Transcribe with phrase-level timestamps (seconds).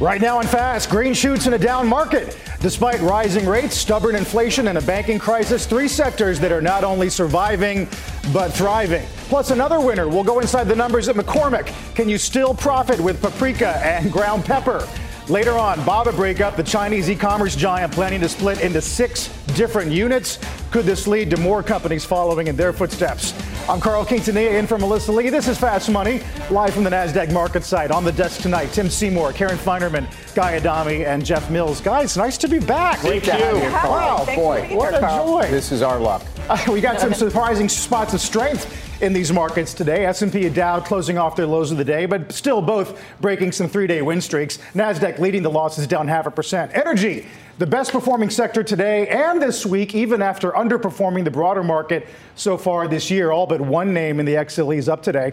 [0.00, 2.38] Right now in fast, green shoots in a down market.
[2.60, 7.10] Despite rising rates, stubborn inflation, and a banking crisis, three sectors that are not only
[7.10, 7.86] surviving
[8.32, 9.06] but thriving.
[9.28, 10.08] Plus, another winner.
[10.08, 11.66] We'll go inside the numbers at McCormick.
[11.94, 14.88] Can you still profit with paprika and ground pepper?
[15.30, 19.92] Later on, Baba breakup, the Chinese e commerce giant planning to split into six different
[19.92, 20.40] units.
[20.72, 23.32] Could this lead to more companies following in their footsteps?
[23.68, 25.30] I'm Carl Quintanilla in for Melissa Lee.
[25.30, 26.20] This is Fast Money,
[26.50, 27.92] live from the NASDAQ market site.
[27.92, 31.80] On the desk tonight, Tim Seymour, Karen Finerman, Guy Adami, and Jeff Mills.
[31.80, 32.98] Guys, nice to be back.
[32.98, 33.46] Thank Great you.
[33.46, 33.70] you.
[33.70, 35.46] Wow, boy, what a joy.
[35.48, 36.24] This is our luck.
[36.68, 40.04] We got some surprising spots of strength in these markets today.
[40.06, 43.68] S&P and Dow closing off their lows of the day, but still both breaking some
[43.68, 44.58] three-day win streaks.
[44.74, 46.70] Nasdaq leading the losses down half a percent.
[46.74, 47.26] Energy,
[47.58, 52.56] the best performing sector today and this week, even after underperforming the broader market so
[52.56, 53.30] far this year.
[53.30, 55.32] All but one name in the XLE is up today.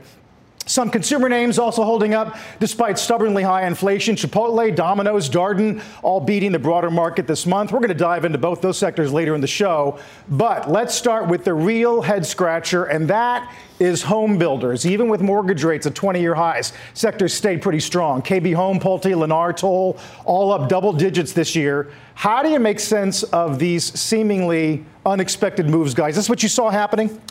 [0.67, 4.15] Some consumer names also holding up despite stubbornly high inflation.
[4.15, 7.71] Chipotle, Domino's, Darden, all beating the broader market this month.
[7.71, 9.97] We're going to dive into both those sectors later in the show.
[10.27, 14.85] But let's start with the real head scratcher, and that is home builders.
[14.85, 18.21] Even with mortgage rates at 20 year highs, sectors stayed pretty strong.
[18.21, 21.91] KB Home, Pulte, Lennar, Toll, all up double digits this year.
[22.15, 26.17] How do you make sense of these seemingly unexpected moves, guys?
[26.17, 27.21] Is this what you saw happening?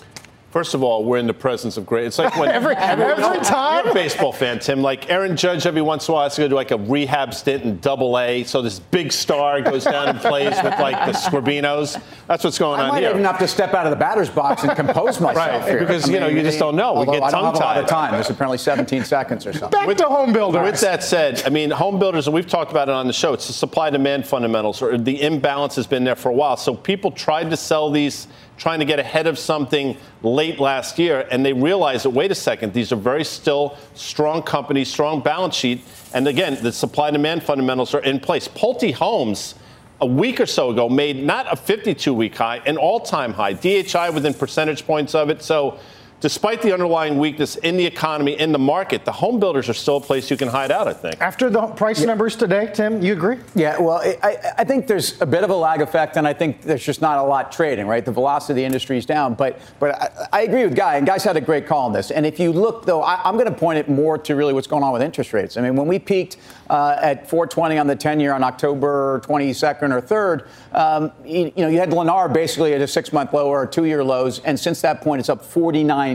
[0.56, 2.06] First of all, we're in the presence of great.
[2.06, 4.80] It's like when every, every time you're a baseball fan, Tim.
[4.80, 7.34] Like Aaron Judge, every once in a while has to go do like a rehab
[7.34, 8.42] stint in Double A.
[8.44, 12.00] So this big star goes down and plays with like the Scorbinos.
[12.26, 13.10] That's what's going I on might here.
[13.10, 15.80] even have to step out of the batter's box and compose myself right, here.
[15.80, 17.00] because I mean, you know you just don't know.
[17.00, 17.26] We get tongue tied.
[17.26, 18.12] I don't have a lot of time.
[18.12, 19.78] There's apparently 17 seconds or something.
[19.78, 20.62] Back with, to home builders.
[20.62, 23.34] With that said, I mean home builders, and we've talked about it on the show.
[23.34, 26.56] It's the supply demand fundamentals, or the imbalance has been there for a while.
[26.56, 31.26] So people tried to sell these trying to get ahead of something late last year,
[31.30, 35.54] and they realized that wait a second, these are very still strong companies, strong balance
[35.54, 35.82] sheet,
[36.14, 38.48] and again, the supply demand fundamentals are in place.
[38.48, 39.54] Pulte Homes.
[39.98, 43.54] A week or so ago, made not a 52 week high, an all time high.
[43.54, 45.42] DHI within percentage points of it.
[45.42, 45.78] So,
[46.20, 49.96] despite the underlying weakness in the economy, in the market, the home builders are still
[49.96, 51.20] a place you can hide out, I think.
[51.20, 52.06] After the price yeah.
[52.06, 53.38] numbers today, Tim, you agree?
[53.54, 56.62] Yeah, well, I, I, think there's a bit of a lag effect, and I think
[56.62, 58.04] there's just not a lot trading, right?
[58.04, 59.34] The velocity of the industry is down.
[59.34, 62.10] But but I, I agree with Guy, and Guy's had a great call on this.
[62.10, 64.66] And if you look, though, I, am going to point it more to really what's
[64.66, 65.56] going on with interest rates.
[65.56, 66.38] I mean, when we peaked
[66.70, 70.46] uh, at 420 on the 10 year on October 22nd or 3rd,
[70.76, 73.84] um, you, you know, you had Lennar basically at a six month low or two
[73.84, 76.05] year lows, and since that point, it's up 49%.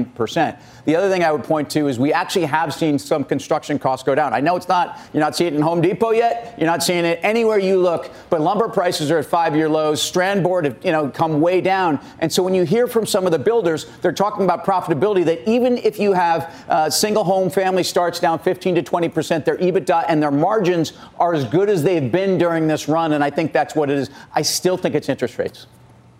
[0.85, 4.03] The other thing I would point to is we actually have seen some construction costs
[4.03, 4.33] go down.
[4.33, 7.05] I know it's not, you're not seeing it in Home Depot yet, you're not seeing
[7.05, 10.77] it anywhere you look, but lumber prices are at five year lows, strand board have,
[10.83, 11.99] you know, come way down.
[12.19, 15.49] And so when you hear from some of the builders, they're talking about profitability that
[15.49, 20.05] even if you have uh, single home family starts down 15 to 20%, their EBITDA
[20.07, 23.13] and their margins are as good as they've been during this run.
[23.13, 24.09] And I think that's what it is.
[24.33, 25.67] I still think it's interest rates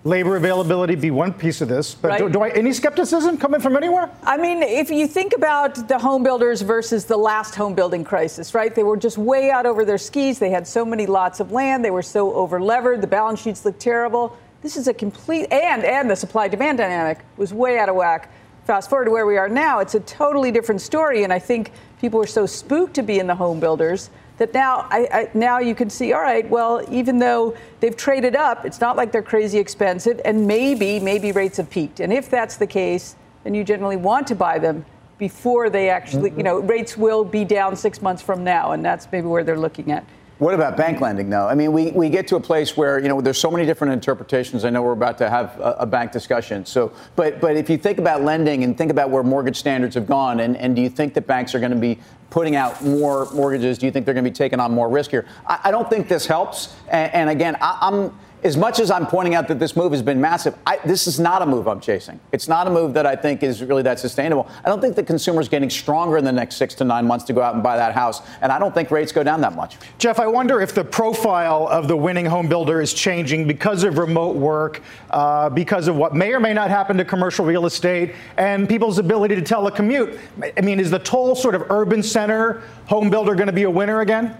[0.03, 2.19] labor availability be one piece of this, but right.
[2.19, 4.09] do, do, I any skepticism coming from anywhere?
[4.23, 8.55] I mean, if you think about the home builders versus the last home building crisis,
[8.55, 8.73] right?
[8.73, 10.39] They were just way out over their skis.
[10.39, 11.85] They had so many lots of land.
[11.85, 13.01] They were so over levered.
[13.01, 14.37] The balance sheets looked terrible.
[14.61, 18.31] This is a complete and and the supply demand dynamic was way out of whack.
[18.65, 21.71] Fast forward to where we are now, it's a totally different story, and I think
[21.99, 25.59] people are so spooked to be in the home builders that now I, I, now
[25.59, 29.21] you can see all right well even though they've traded up it's not like they're
[29.21, 33.63] crazy expensive and maybe maybe rates have peaked and if that's the case then you
[33.63, 34.85] generally want to buy them
[35.17, 36.39] before they actually mm-hmm.
[36.39, 39.59] you know rates will be down 6 months from now and that's maybe where they're
[39.59, 40.05] looking at
[40.41, 41.47] what about bank lending, though?
[41.47, 43.93] I mean, we, we get to a place where, you know, there's so many different
[43.93, 44.65] interpretations.
[44.65, 46.65] I know we're about to have a, a, bank discussion.
[46.65, 50.07] So, but, but if you think about lending and think about where mortgage standards have
[50.07, 51.99] gone, and, and do you think that banks are going to be
[52.31, 53.77] putting out more mortgages?
[53.77, 55.27] Do you think they're going to be taking on more risk here?
[55.45, 56.75] I, I don't think this helps.
[56.87, 60.01] And, and again, I, I'm as much as I'm pointing out that this move has
[60.01, 62.19] been massive, I, this is not a move I'm chasing.
[62.31, 64.49] It's not a move that I think is really that sustainable.
[64.65, 67.25] I don't think the consumer is getting stronger in the next six to nine months
[67.25, 69.55] to go out and buy that house, and I don't think rates go down that
[69.55, 69.77] much.
[69.99, 73.97] Jeff, I wonder if the profile of the winning home builder is changing because of
[73.97, 78.15] remote work, uh, because of what may or may not happen to commercial real estate,
[78.37, 80.17] and people's ability to telecommute.
[80.57, 83.69] I mean, is the toll sort of urban center home builder going to be a
[83.69, 84.35] winner again?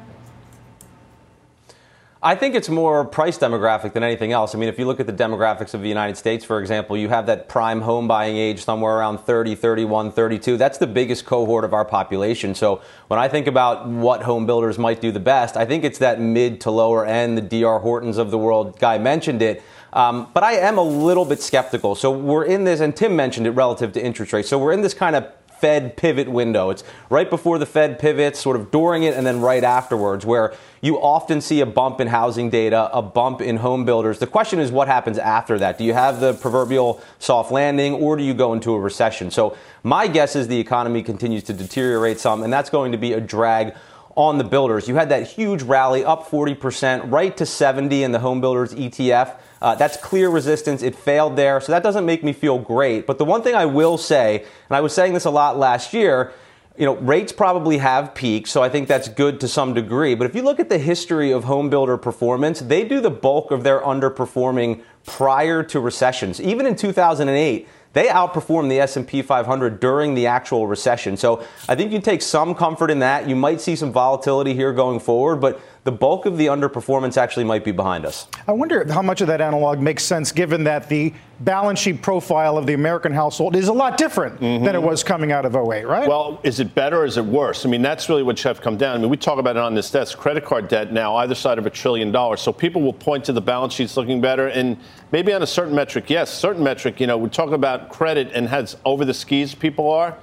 [2.23, 4.53] I think it's more price demographic than anything else.
[4.53, 7.09] I mean, if you look at the demographics of the United States, for example, you
[7.09, 10.56] have that prime home buying age somewhere around 30, 31, 32.
[10.56, 12.53] That's the biggest cohort of our population.
[12.53, 15.97] So when I think about what home builders might do the best, I think it's
[15.97, 18.77] that mid to lower end, the DR Hortons of the world.
[18.77, 19.63] Guy mentioned it.
[19.91, 21.95] Um, but I am a little bit skeptical.
[21.95, 24.47] So we're in this, and Tim mentioned it relative to interest rates.
[24.47, 25.27] So we're in this kind of
[25.61, 26.71] Fed pivot window.
[26.71, 30.55] It's right before the Fed pivots, sort of during it, and then right afterwards, where
[30.81, 34.17] you often see a bump in housing data, a bump in home builders.
[34.17, 35.77] The question is what happens after that?
[35.77, 39.29] Do you have the proverbial soft landing, or do you go into a recession?
[39.29, 43.13] So my guess is the economy continues to deteriorate some, and that's going to be
[43.13, 43.75] a drag
[44.15, 44.87] on the builders.
[44.87, 49.37] You had that huge rally up 40%, right to 70 in the home builders ETF.
[49.61, 50.81] Uh, that's clear resistance.
[50.81, 51.61] It failed there.
[51.61, 53.05] So that doesn't make me feel great.
[53.05, 55.93] But the one thing I will say, and I was saying this a lot last
[55.93, 56.33] year,
[56.77, 60.15] you know, rates probably have peaked, so I think that's good to some degree.
[60.15, 63.51] But if you look at the history of home builder performance, they do the bulk
[63.51, 66.39] of their underperforming prior to recessions.
[66.39, 71.17] Even in 2008, they outperformed the S&P 500 during the actual recession.
[71.17, 73.27] So I think you take some comfort in that.
[73.27, 77.44] You might see some volatility here going forward, but the bulk of the underperformance actually
[77.44, 78.28] might be behind us.
[78.48, 82.56] I wonder how much of that analog makes sense given that the balance sheet profile
[82.56, 84.63] of the American household is a lot different mm-hmm.
[84.63, 86.07] than it was coming out of 08, right?
[86.07, 87.66] Well, is it better or is it worse?
[87.66, 88.95] I mean, that's really what should have come down.
[88.95, 91.57] I mean, we talk about it on this desk credit card debt now, either side
[91.57, 92.42] of a trillion dollars.
[92.42, 94.50] So people will point to the balance sheets looking better.
[94.50, 94.78] And
[95.12, 98.48] maybe on a certain metric, yes, certain metric, you know, we talk about credit and
[98.50, 100.16] has over the skis people are.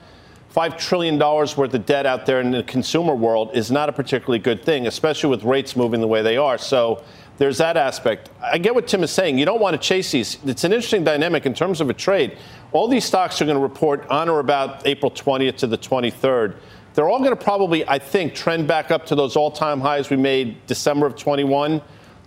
[0.59, 4.41] $5 trillion worth of debt out there in the consumer world is not a particularly
[4.41, 6.59] good thing, especially with rates moving the way they are.
[6.59, 7.05] So
[7.37, 8.31] there's that aspect.
[8.43, 9.39] I get what Tim is saying.
[9.39, 10.37] You don't want to chase these.
[10.45, 12.39] It's an interesting dynamic in terms of a trade.
[12.73, 16.57] All these stocks are going to report on or about April 20th to the 23rd.
[16.95, 20.11] They're all going to probably, I think, trend back up to those all time highs
[20.11, 21.81] we made December of 21.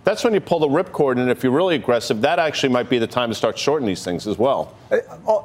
[0.04, 2.98] That's when you pull the ripcord, and if you're really aggressive, that actually might be
[2.98, 4.74] the time to start shorting these things as well.
[4.90, 4.96] Uh,
[5.28, 5.42] uh,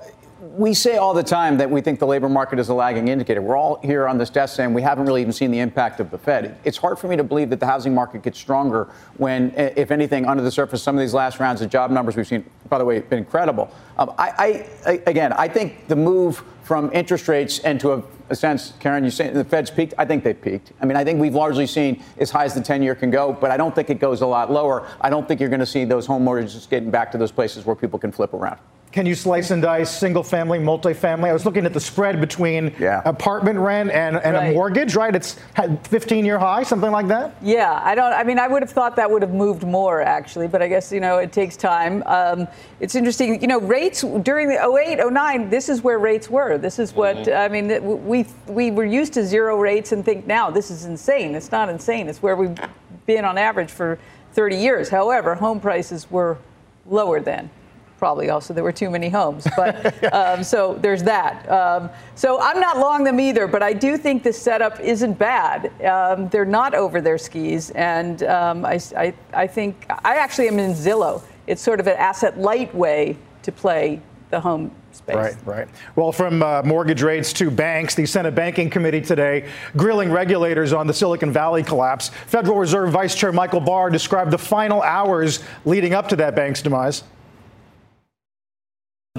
[0.57, 3.44] We say all the time that we think the labor market is a lagging indicator.
[3.44, 6.09] We're all here on this desk saying we haven't really even seen the impact of
[6.09, 6.57] the Fed.
[6.63, 8.86] It's hard for me to believe that the housing market gets stronger
[9.18, 12.25] when, if anything, under the surface, some of these last rounds of job numbers we've
[12.25, 13.69] seen, by the way, been incredible.
[14.00, 18.36] Um, I, I, again, I think the move from interest rates and to a, a
[18.36, 19.94] sense, Karen, you say the Fed's peaked.
[20.00, 20.74] I think they've peaked.
[20.81, 23.31] I mean, I think we've largely seen as high as the 10 year can go,
[23.31, 24.88] but I don't think it goes a lot lower.
[25.01, 27.63] I don't think you're going to see those home mortgages getting back to those places
[27.63, 28.57] where people can flip around.
[28.92, 31.28] Can you slice and dice single family, multifamily?
[31.28, 33.01] I was looking at the spread between yeah.
[33.04, 34.50] apartment rent and, and right.
[34.50, 35.13] a mortgage, right?
[35.13, 35.38] It's
[35.84, 37.36] 15 year high, something like that?
[37.42, 40.48] Yeah, I don't, I mean, I would have thought that would have moved more actually,
[40.48, 42.01] but I guess, you know, it takes time.
[42.06, 42.48] Um,
[42.80, 46.57] it's interesting, you know, rates during the 08, 09, this is where rates were.
[46.57, 47.38] This is what, mm-hmm.
[47.38, 51.36] I mean, we, we were used to zero rates and think now this is insane.
[51.36, 52.07] It's not insane.
[52.07, 52.57] It's where we've
[53.06, 54.00] been on average for
[54.31, 54.89] 30 years.
[54.89, 56.38] However, home prices were
[56.86, 57.50] lower then
[57.97, 59.47] probably also there were too many homes.
[59.55, 61.49] But um, so there's that.
[61.49, 65.71] Um, so I'm not long them either, but I do think the setup isn't bad.
[65.83, 70.59] Um, they're not over their skis, and um, I, I, I think I actually am
[70.59, 71.21] in Zillow.
[71.47, 75.15] It's sort of an asset light way to play the home Space.
[75.15, 75.67] Right, right.
[75.95, 79.47] Well, from uh, mortgage rates to banks, the Senate Banking Committee today
[79.77, 82.09] grilling regulators on the Silicon Valley collapse.
[82.25, 86.63] Federal Reserve Vice Chair Michael Barr described the final hours leading up to that bank's
[86.63, 87.03] demise.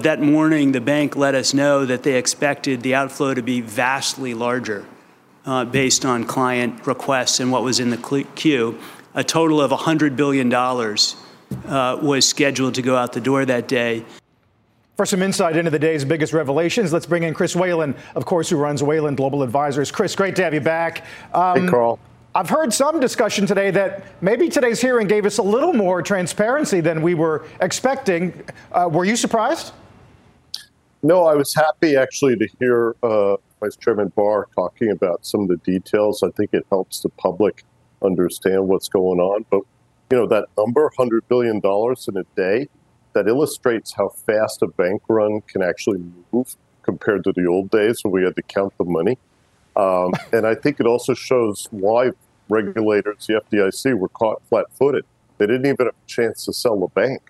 [0.03, 4.33] That morning, the bank let us know that they expected the outflow to be vastly
[4.33, 4.85] larger
[5.45, 8.79] uh, based on client requests and what was in the queue.
[9.13, 14.05] A total of $100 billion uh, was scheduled to go out the door that day.
[14.95, 18.49] For some insight into the day's biggest revelations, let's bring in Chris Whalen, of course,
[18.49, 19.91] who runs Whalen Global Advisors.
[19.91, 21.05] Chris, great to have you back.
[21.33, 21.99] Um, hey, Carl.
[22.33, 26.79] I've heard some discussion today that maybe today's hearing gave us a little more transparency
[26.79, 28.45] than we were expecting.
[28.71, 29.73] Uh, were you surprised?
[31.01, 35.47] No, I was happy actually to hear uh, Vice Chairman Barr talking about some of
[35.47, 36.23] the details.
[36.23, 37.63] I think it helps the public
[38.03, 39.45] understand what's going on.
[39.49, 39.61] But
[40.11, 42.67] you know that number, hundred billion dollars in a day,
[43.13, 46.03] that illustrates how fast a bank run can actually
[46.33, 49.17] move compared to the old days when we had to count the money.
[49.75, 52.11] Um, and I think it also shows why
[52.49, 55.05] regulators, the FDIC, were caught flat-footed.
[55.37, 57.21] They didn't even have a chance to sell the bank;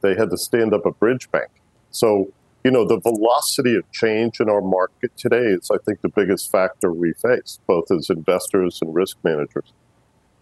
[0.00, 1.50] they had to stand up a bridge bank.
[1.92, 2.32] So
[2.64, 6.50] you know, the velocity of change in our market today is, I think, the biggest
[6.50, 9.72] factor we face, both as investors and risk managers.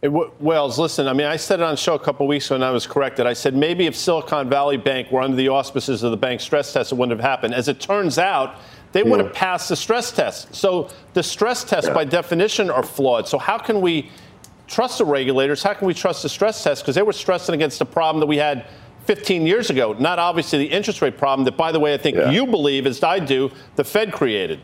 [0.01, 2.57] Hey, Wells, listen, I mean, I said it on the show a couple weeks ago
[2.57, 3.27] and I was corrected.
[3.27, 6.73] I said maybe if Silicon Valley Bank were under the auspices of the bank stress
[6.73, 7.55] test, it wouldn't have happened.
[7.55, 8.57] As it turns out,
[8.93, 9.35] they would have hmm.
[9.35, 10.55] passed the stress test.
[10.55, 11.95] So the stress tests, yeah.
[11.95, 13.29] by definition, are flawed.
[13.29, 14.11] So how can we
[14.67, 15.63] trust the regulators?
[15.63, 16.83] How can we trust the stress test?
[16.83, 18.67] Because they were stressing against a problem that we had
[19.05, 22.17] 15 years ago, not obviously the interest rate problem that, by the way, I think
[22.17, 22.31] yeah.
[22.31, 24.61] you believe, as I do, the Fed created.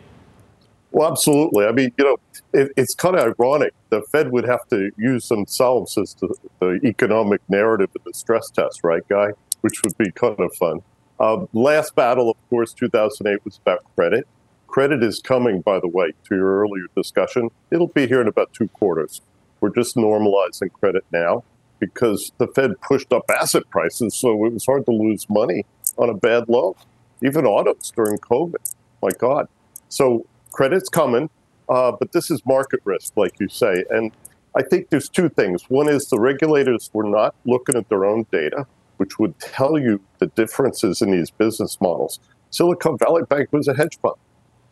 [0.91, 1.67] Well, absolutely.
[1.67, 2.17] I mean, you know,
[2.53, 3.75] it, it's kind of ironic.
[3.91, 8.49] The Fed would have to use themselves as the, the economic narrative of the stress
[8.51, 9.29] test, right, Guy?
[9.61, 10.81] Which would be kind of fun.
[11.21, 14.27] Uh, last battle, of course, 2008 was about credit.
[14.69, 17.51] Credit is coming, by the way, to your earlier discussion.
[17.71, 19.21] It'll be here in about two quarters.
[19.61, 21.43] We're just normalizing credit now
[21.79, 25.65] because the Fed pushed up asset prices, so it was hard to lose money
[25.97, 26.75] on a bad loan,
[27.23, 28.75] even autos during COVID.
[29.03, 29.49] My God.
[29.89, 31.31] So credit's coming,
[31.69, 33.85] uh, but this is market risk, like you say.
[33.91, 34.13] And
[34.57, 35.63] I think there's two things.
[35.69, 38.67] One is the regulators were not looking at their own data,
[38.97, 42.19] which would tell you the differences in these business models.
[42.51, 44.17] Silicon Valley Bank was a hedge fund,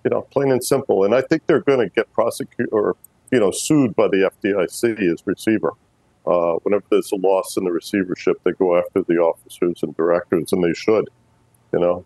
[0.05, 1.05] you know, plain and simple.
[1.05, 2.97] And I think they're going to get prosecuted or,
[3.31, 5.75] you know, sued by the FDIC as receiver.
[6.27, 10.53] Uh, whenever there's a loss in the receivership, they go after the officers and directors,
[10.53, 11.09] and they should,
[11.73, 12.05] you know.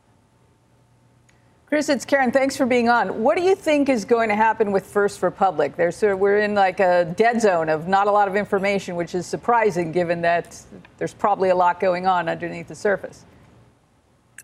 [1.66, 2.32] Chris, it's Karen.
[2.32, 3.22] Thanks for being on.
[3.22, 5.76] What do you think is going to happen with First Republic?
[5.76, 9.24] There's, we're in like a dead zone of not a lot of information, which is
[9.24, 10.60] surprising given that
[10.98, 13.24] there's probably a lot going on underneath the surface.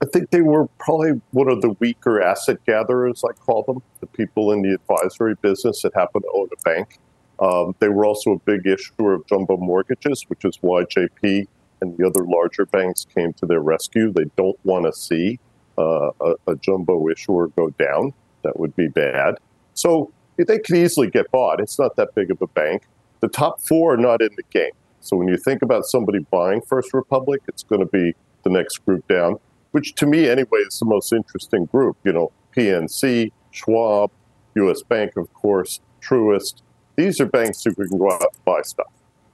[0.01, 4.07] I think they were probably one of the weaker asset gatherers, I call them, the
[4.07, 7.01] people in the advisory business that happen to own a bank.
[7.41, 11.47] Um, they were also a big issuer of jumbo mortgages, which is why JP
[11.81, 14.13] and the other larger banks came to their rescue.
[14.13, 15.39] They don't want to see
[15.79, 18.15] uh, a, a, jumbo issuer go down.
[18.43, 19.35] That would be bad.
[19.75, 21.61] So they could easily get bought.
[21.61, 22.85] It's not that big of a bank.
[23.21, 24.73] The top four are not in the game.
[25.01, 28.79] So when you think about somebody buying First Republic, it's going to be the next
[28.85, 29.37] group down,
[29.73, 31.97] which to me anyway is the most interesting group.
[32.05, 34.11] You know, PNC, Schwab,
[34.55, 34.83] U.S.
[34.83, 36.63] Bank, of course, Truist.
[36.97, 38.87] These are banks who can go out and buy stuff.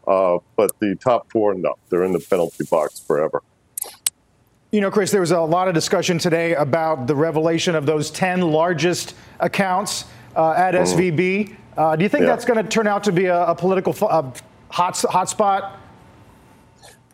[0.06, 3.42] Uh, but the top four, no, they're in the penalty box forever.
[4.72, 8.10] You know, Chris, there was a lot of discussion today about the revelation of those
[8.10, 10.80] 10 largest accounts uh, at mm.
[10.82, 11.56] SVB.
[11.76, 12.28] Uh, do you think yeah.
[12.28, 15.78] that's going to turn out to be a, a political hot, hot spot?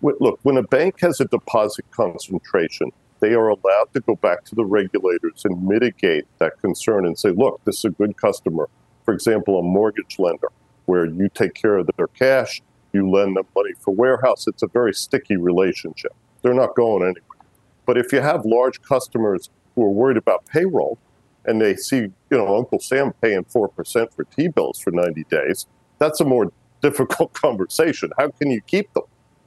[0.00, 4.54] Look, when a bank has a deposit concentration, they are allowed to go back to
[4.54, 8.68] the regulators and mitigate that concern and say, look, this is a good customer.
[9.08, 10.48] For example, a mortgage lender,
[10.84, 12.60] where you take care of their cash,
[12.92, 14.46] you lend them money for warehouse.
[14.46, 16.12] It's a very sticky relationship.
[16.42, 17.46] They're not going anywhere.
[17.86, 20.98] But if you have large customers who are worried about payroll
[21.46, 25.66] and they see, you know, Uncle Sam paying 4% for T bills for 90 days,
[25.98, 28.10] that's a more difficult conversation.
[28.18, 29.04] How can you keep them?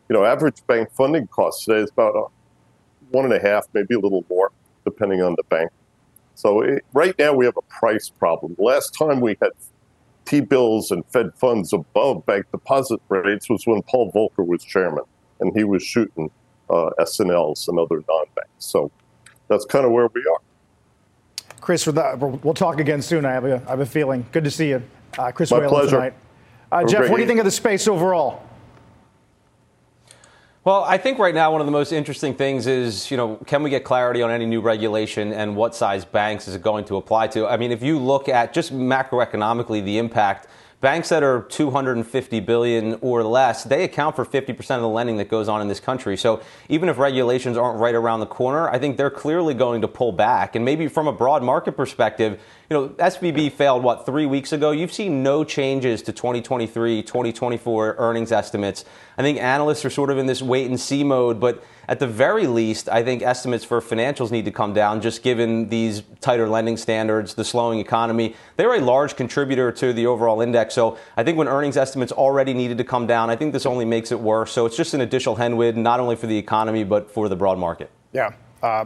[0.10, 2.30] You know, average bank funding costs today is about uh,
[3.12, 4.52] one and a half, maybe a little more,
[4.86, 5.70] depending on the bank.
[6.42, 8.56] So it, right now we have a price problem.
[8.58, 9.52] Last time we had
[10.26, 15.04] T bills and Fed funds above bank deposit rates was when Paul Volcker was chairman,
[15.40, 16.32] and he was shooting
[16.68, 18.50] uh, S&Ls and other non-banks.
[18.58, 18.90] So
[19.50, 20.42] that's kind of where we are.
[21.60, 23.24] Chris, we'll talk again soon.
[23.24, 24.26] I have a, I have a feeling.
[24.32, 24.82] Good to see you,
[25.20, 25.96] uh, Chris My Whalen pleasure.
[25.98, 26.14] tonight.
[26.72, 28.42] Uh, Jeff, what do you think of the space overall?
[30.64, 33.64] Well, I think right now one of the most interesting things is, you know, can
[33.64, 36.98] we get clarity on any new regulation and what size banks is it going to
[36.98, 37.48] apply to?
[37.48, 40.48] I mean, if you look at just macroeconomically the impact–
[40.82, 45.30] Banks that are 250 billion or less, they account for 50% of the lending that
[45.30, 46.18] goes on in this country.
[46.18, 49.88] So even if regulations aren't right around the corner, I think they're clearly going to
[49.88, 50.56] pull back.
[50.56, 54.72] And maybe from a broad market perspective, you know, SVB failed, what, three weeks ago?
[54.72, 58.84] You've seen no changes to 2023, 2024 earnings estimates.
[59.20, 62.08] I think analysts are sort of in this wait and see mode, but at the
[62.08, 66.48] very least, I think estimates for financials need to come down just given these tighter
[66.48, 68.34] lending standards, the slowing economy.
[68.56, 70.74] They're a large contributor to the overall index.
[70.74, 73.84] So I think when earnings estimates already needed to come down, I think this only
[73.84, 74.54] makes it worse.
[74.54, 77.60] So it's just an additional headwind, not only for the economy, but for the broad
[77.60, 77.92] market.
[78.14, 78.86] Yeah uh,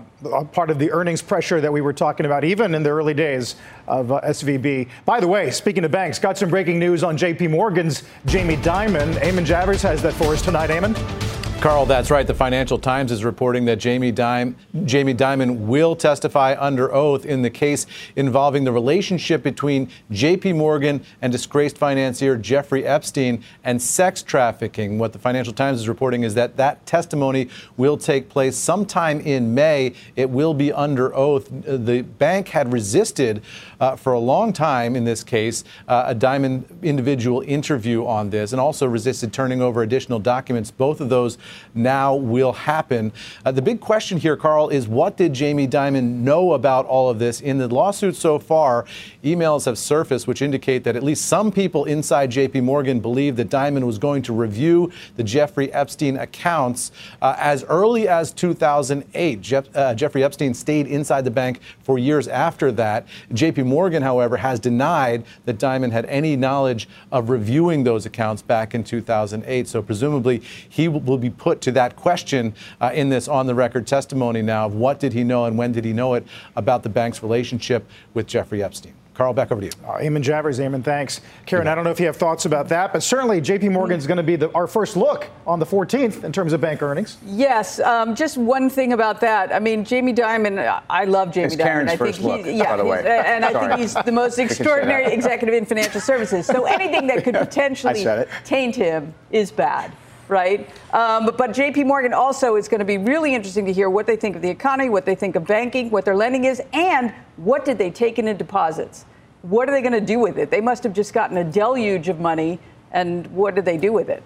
[0.53, 3.55] part of the earnings pressure that we were talking about, even in the early days
[3.87, 4.87] of uh, SVB.
[5.03, 9.15] By the way, speaking of banks, got some breaking news on JP Morgan's Jamie Dimon.
[9.15, 10.69] Eamon Javers has that for us tonight.
[10.69, 11.44] Eamon?
[11.61, 12.27] Carl, that's right.
[12.27, 17.41] The Financial Times is reporting that Jamie, Dime, Jamie Dimon will testify under oath in
[17.41, 20.53] the case involving the relationship between J.P.
[20.53, 24.99] Morgan and disgraced financier Jeffrey Epstein and sex trafficking.
[24.99, 29.55] What the Financial Times is reporting is that that testimony will take place sometime in
[29.55, 29.93] May.
[30.15, 31.47] It will be under oath.
[31.49, 33.41] The bank had resisted
[33.79, 38.51] uh, for a long time in this case uh, a Dimon individual interview on this
[38.51, 40.69] and also resisted turning over additional documents.
[40.69, 41.39] Both of those
[41.73, 43.11] now will happen.
[43.45, 47.19] Uh, the big question here, Carl, is what did Jamie Dimon know about all of
[47.19, 47.41] this?
[47.41, 48.85] In the lawsuit so far,
[49.25, 53.49] emails have surfaced which indicate that at least some people inside JP Morgan believe that
[53.49, 56.91] Dimon was going to review the Jeffrey Epstein accounts
[57.21, 59.41] uh, as early as 2008.
[59.41, 63.07] Jeff, uh, Jeffrey Epstein stayed inside the bank for years after that.
[63.31, 68.75] JP Morgan, however, has denied that Dimon had any knowledge of reviewing those accounts back
[68.75, 69.67] in 2008.
[69.67, 73.87] So presumably he will be put to that question uh, in this on the record
[73.87, 76.89] testimony now of what did he know and when did he know it about the
[76.89, 78.93] bank's relationship with Jeffrey Epstein.
[79.15, 79.73] Carl, back over to you.
[79.85, 81.21] Uh, Eamon Javers, Eamon, thanks.
[81.45, 84.05] Karen, I don't know if you have thoughts about that, but certainly JP Morgan is
[84.05, 87.17] going to be the, our first look on the 14th in terms of bank earnings.
[87.25, 89.53] Yes, um, just one thing about that.
[89.53, 91.63] I mean, Jamie Dimon, I love Jamie it's Dimon.
[91.63, 93.23] Karen's I first think look, yeah, by the way.
[93.25, 96.45] and I think he's the most extraordinary executive in financial services.
[96.45, 98.05] So anything that could potentially
[98.43, 99.93] taint him is bad
[100.27, 100.69] right?
[100.93, 104.07] Um, but, but, JP Morgan also is going to be really interesting to hear what
[104.07, 107.13] they think of the economy, what they think of banking, what their lending is, and
[107.37, 109.05] what did they take in in deposits
[109.49, 110.49] what are they going to do with it?
[110.49, 112.59] They must have just gotten a deluge of money,
[112.91, 114.23] and what did they do with it?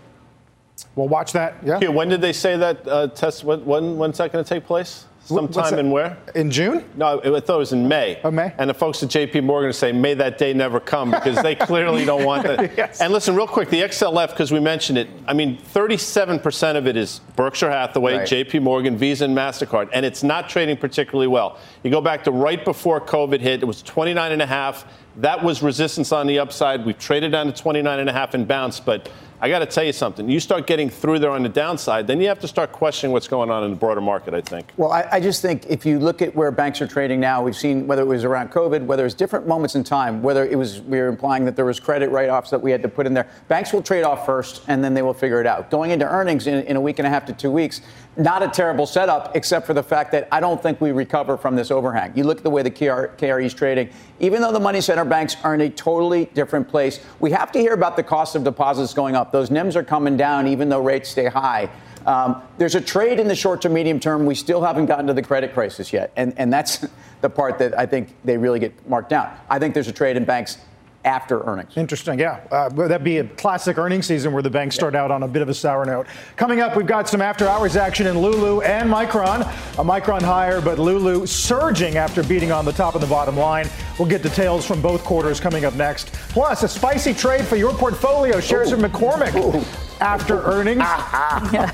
[0.96, 1.56] We'll watch that.
[1.64, 1.80] Yeah.
[1.80, 3.44] Here, when did they say that uh, test?
[3.44, 5.06] When, when, when's that going to take place?
[5.36, 6.18] Sometime in where?
[6.34, 6.84] In June?
[6.96, 8.20] No, I thought it was in May.
[8.24, 8.52] Oh, May.
[8.58, 12.04] And the folks at JP Morgan say, may that day never come because they clearly
[12.04, 12.60] don't want that.
[12.78, 13.00] yes.
[13.00, 16.98] And listen, real quick, the XLF, because we mentioned it, I mean, 37% of it
[16.98, 18.28] is Berkshire Hathaway, right.
[18.28, 19.90] JP Morgan, Visa, and MasterCard.
[19.94, 21.60] And it's not trading particularly well.
[21.84, 24.86] You go back to right before COVID hit, it was 29 and a half.
[25.18, 26.86] That was resistance on the upside.
[26.86, 29.10] We've traded down to 29 and a half and bounced, but
[29.42, 30.28] I got to tell you something.
[30.28, 33.30] You start getting through there on the downside, then you have to start questioning what's
[33.30, 34.74] going on in the broader market, I think.
[34.76, 37.56] Well, I, I, just think if you look at where banks are trading now, we've
[37.56, 40.82] seen whether it was around COVID, whether it's different moments in time, whether it was
[40.82, 43.14] we were implying that there was credit write offs that we had to put in
[43.14, 43.30] there.
[43.48, 45.72] Banks will trade off first and then they will figure it out.
[45.72, 47.80] Going into earnings in, in a week and a half to two weeks,
[48.20, 51.56] not a terrible setup, except for the fact that I don't think we recover from
[51.56, 52.12] this overhang.
[52.16, 55.06] You look at the way the KR, KRE is trading, even though the money center
[55.06, 58.44] banks are in a totally different place, we have to hear about the cost of
[58.44, 59.32] deposits going up.
[59.32, 61.70] Those NIMs are coming down, even though rates stay high.
[62.06, 64.26] Um, there's a trade in the short to medium term.
[64.26, 66.12] We still haven't gotten to the credit crisis yet.
[66.16, 66.86] And, and that's
[67.22, 69.32] the part that I think they really get marked down.
[69.50, 70.58] I think there's a trade in banks
[71.06, 71.78] after earnings.
[71.78, 72.42] Interesting, yeah.
[72.52, 75.42] Uh, that'd be a classic earnings season where the banks start out on a bit
[75.42, 76.08] of a sour note.
[76.36, 79.42] Coming up, we've got some after hours action in Lulu and Micron.
[79.80, 83.70] A Micron higher, but Lulu surging after beating on the top and the bottom line.
[83.98, 86.12] We'll get details from both quarters coming up next.
[86.30, 88.40] Plus, a spicy trade for your portfolio.
[88.40, 89.36] Shares of McCormick.
[89.36, 89.64] Ooh
[90.02, 90.82] after earnings.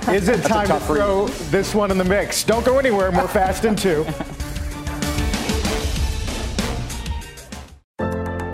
[0.09, 2.43] Is it time to throw this one in the mix?
[2.43, 3.11] Don't go anywhere.
[3.11, 4.05] More fast in two.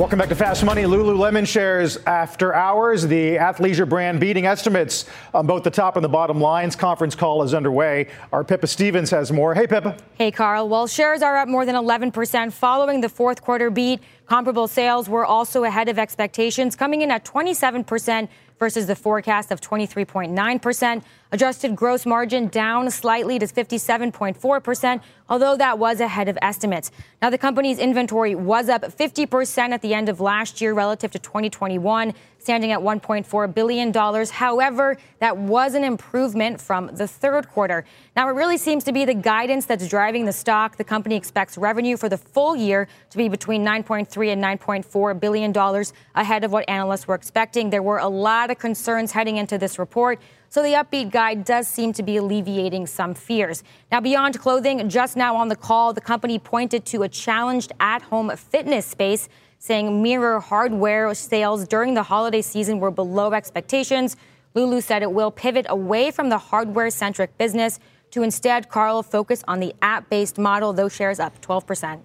[0.00, 0.84] Welcome back to Fast Money.
[0.84, 3.06] Lululemon shares after hours.
[3.06, 6.74] The athleisure brand beating estimates on both the top and the bottom lines.
[6.74, 8.08] Conference call is underway.
[8.32, 9.54] Our Pippa Stevens has more.
[9.54, 9.98] Hey, Pippa.
[10.14, 10.70] Hey, Carl.
[10.70, 14.00] Well, shares are up more than 11% following the fourth quarter beat.
[14.24, 18.26] Comparable sales were also ahead of expectations, coming in at 27%
[18.58, 21.02] versus the forecast of 23.9%.
[21.32, 26.90] Adjusted gross margin down slightly to 57.4%, although that was ahead of estimates.
[27.22, 31.20] Now, the company's inventory was up 50% at the end of last year relative to
[31.20, 33.92] 2021 standing at $1.4 billion.
[34.30, 37.84] However, that was an improvement from the third quarter.
[38.16, 40.76] Now, it really seems to be the guidance that's driving the stock.
[40.76, 45.52] The company expects revenue for the full year to be between 9.3 and 9.4 billion
[45.52, 47.70] dollars, ahead of what analysts were expecting.
[47.70, 50.18] There were a lot of concerns heading into this report.
[50.52, 53.62] So the upbeat guide does seem to be alleviating some fears.
[53.92, 58.02] Now, beyond clothing, just now on the call, the company pointed to a challenged at
[58.02, 59.28] home fitness space
[59.60, 64.16] saying mirror hardware sales during the holiday season were below expectations.
[64.54, 67.78] Lulu said it will pivot away from the hardware centric business
[68.10, 70.72] to instead, Carl, focus on the app based model.
[70.72, 72.00] Those shares up 12%.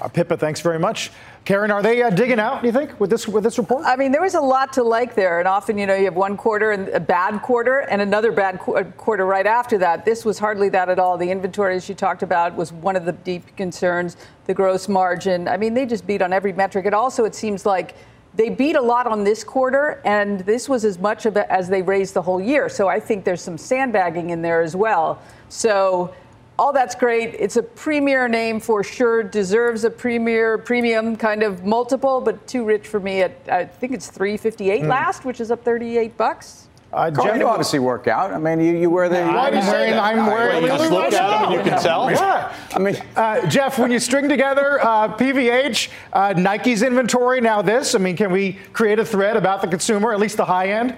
[0.00, 1.10] Uh, Pippa, thanks very much.
[1.44, 2.62] Karen, are they uh, digging out?
[2.62, 3.84] Do you think with this with this report?
[3.84, 6.16] I mean, there was a lot to like there, and often you know you have
[6.16, 10.04] one quarter and a bad quarter, and another bad qu- quarter right after that.
[10.04, 11.18] This was hardly that at all.
[11.18, 14.16] The inventory, as you talked about, was one of the deep concerns.
[14.46, 15.48] The gross margin.
[15.48, 16.86] I mean, they just beat on every metric.
[16.86, 17.94] It also it seems like
[18.34, 21.68] they beat a lot on this quarter, and this was as much of it as
[21.68, 22.68] they raised the whole year.
[22.68, 25.20] So I think there's some sandbagging in there as well.
[25.48, 26.14] So
[26.60, 27.34] all that's great.
[27.38, 29.22] It's a premier name for sure.
[29.22, 33.22] Deserves a premier premium kind of multiple, but too rich for me.
[33.22, 34.88] At I think it's 358 Mm.
[34.88, 36.66] last, which is up 38 bucks.
[36.92, 38.32] Uh, Carl, you obviously work out.
[38.32, 39.20] I mean, you, you wear the.
[39.22, 40.62] I'm wearing, I'm wearing.
[40.62, 42.10] You just look at them and you can tell.
[42.10, 42.52] Yeah.
[42.74, 47.94] I mean, Uh, Jeff, when you string together uh, PVH, uh, Nike's inventory, now this,
[47.94, 50.94] I mean, can we create a thread about the consumer, at least the high end?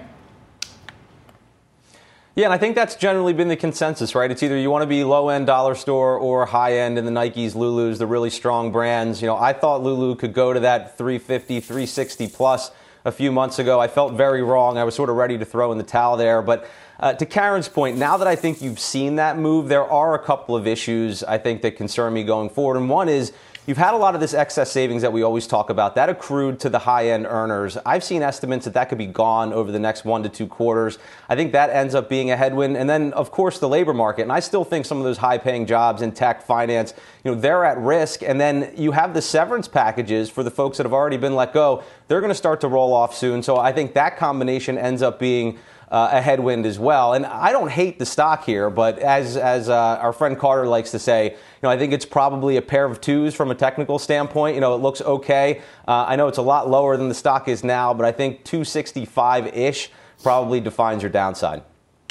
[2.35, 4.31] Yeah, and I think that's generally been the consensus, right?
[4.31, 7.11] It's either you want to be low end dollar store or high end in the
[7.11, 9.21] Nikes, Lulus, the really strong brands.
[9.21, 12.71] You know, I thought Lulu could go to that 350, 360 plus
[13.05, 13.79] a few months ago.
[13.79, 14.79] I felt very wrong.
[14.79, 16.41] I was sort of ready to throw in the towel there.
[16.41, 16.67] But
[16.99, 20.19] uh, to Karen's point, now that I think you've seen that move, there are a
[20.19, 22.77] couple of issues I think that concern me going forward.
[22.77, 23.31] And one is,
[23.65, 25.95] You've had a lot of this excess savings that we always talk about.
[25.95, 27.77] That accrued to the high end earners.
[27.85, 30.99] I've seen estimates that that could be gone over the next one to two quarters.
[31.29, 32.75] I think that ends up being a headwind.
[32.75, 34.23] And then, of course, the labor market.
[34.23, 37.39] And I still think some of those high paying jobs in tech, finance, you know,
[37.39, 38.21] they're at risk.
[38.21, 41.53] And then you have the severance packages for the folks that have already been let
[41.53, 41.85] go.
[42.09, 43.41] They're going to start to roll off soon.
[43.43, 45.57] So I think that combination ends up being
[45.93, 47.13] uh, a headwind as well.
[47.13, 50.89] And I don't hate the stock here, but as as uh, our friend Carter likes
[50.91, 54.55] to say, know, I think it's probably a pair of twos from a technical standpoint.
[54.55, 55.61] You know, it looks okay.
[55.87, 58.43] Uh, I know it's a lot lower than the stock is now, but I think
[58.43, 59.89] 265 ish
[60.21, 61.63] probably defines your downside.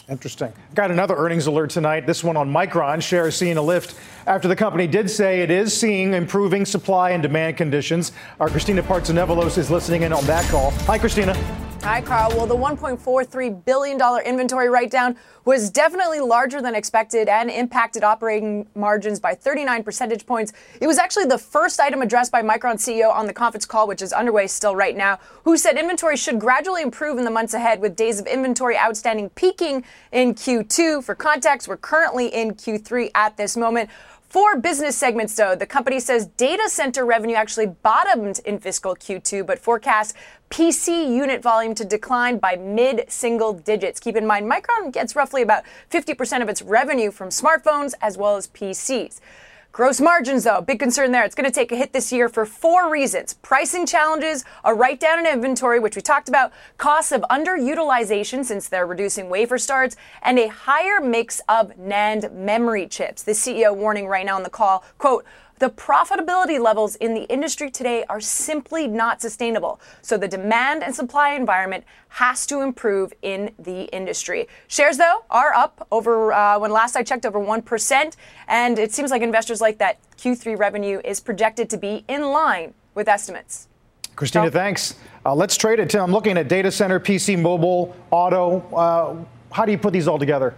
[0.09, 0.53] Interesting.
[0.75, 2.07] Got another earnings alert tonight.
[2.07, 3.01] This one on Micron.
[3.01, 7.23] Shares seeing a lift after the company did say it is seeing improving supply and
[7.23, 8.13] demand conditions.
[8.41, 10.73] Our Kristina Partsinevelos is listening in on that call.
[10.87, 11.35] Hi, Christina.
[11.85, 12.31] Hi, Carl.
[12.37, 18.69] Well, the $1.43 billion inventory write down was definitely larger than expected and impacted operating
[18.77, 20.53] margins by 39 percentage points.
[20.81, 24.01] It was actually the first item addressed by Micron CEO on the conference call, which
[24.01, 27.81] is underway still right now, who said inventory should gradually improve in the months ahead
[27.81, 31.03] with days of inventory outstanding peaking in Q2.
[31.03, 33.91] For context, we're currently in Q3 at this moment.
[34.33, 39.47] For business segments, though, the company says data center revenue actually bottomed in fiscal Q2,
[39.47, 40.15] but forecasts
[40.53, 43.99] PC unit volume to decline by mid single digits.
[43.99, 48.37] Keep in mind, Micron gets roughly about 50% of its revenue from smartphones as well
[48.37, 49.19] as PCs.
[49.73, 51.25] Gross margins, though, big concern there.
[51.25, 55.01] It's going to take a hit this year for four reasons pricing challenges, a write
[55.01, 59.97] down in inventory, which we talked about, costs of underutilization since they're reducing wafer starts,
[60.21, 63.23] and a higher mix of NAND memory chips.
[63.23, 65.25] The CEO warning right now on the call, quote,
[65.63, 69.81] the profitability levels in the industry today are simply not sustainable.
[70.03, 74.49] So the demand and supply environment has to improve in the industry.
[74.67, 78.17] Shares, though, are up over uh, when last I checked over 1%.
[78.49, 82.75] And it seems like investors like that Q3 revenue is projected to be in line
[82.97, 83.69] with estimates.
[84.17, 84.97] Kristina, thanks.
[85.25, 85.91] Uh, let's trade it.
[85.91, 88.59] Tim, I'm looking at data center, PC, mobile, auto.
[88.75, 90.57] Uh, how do you put these all together?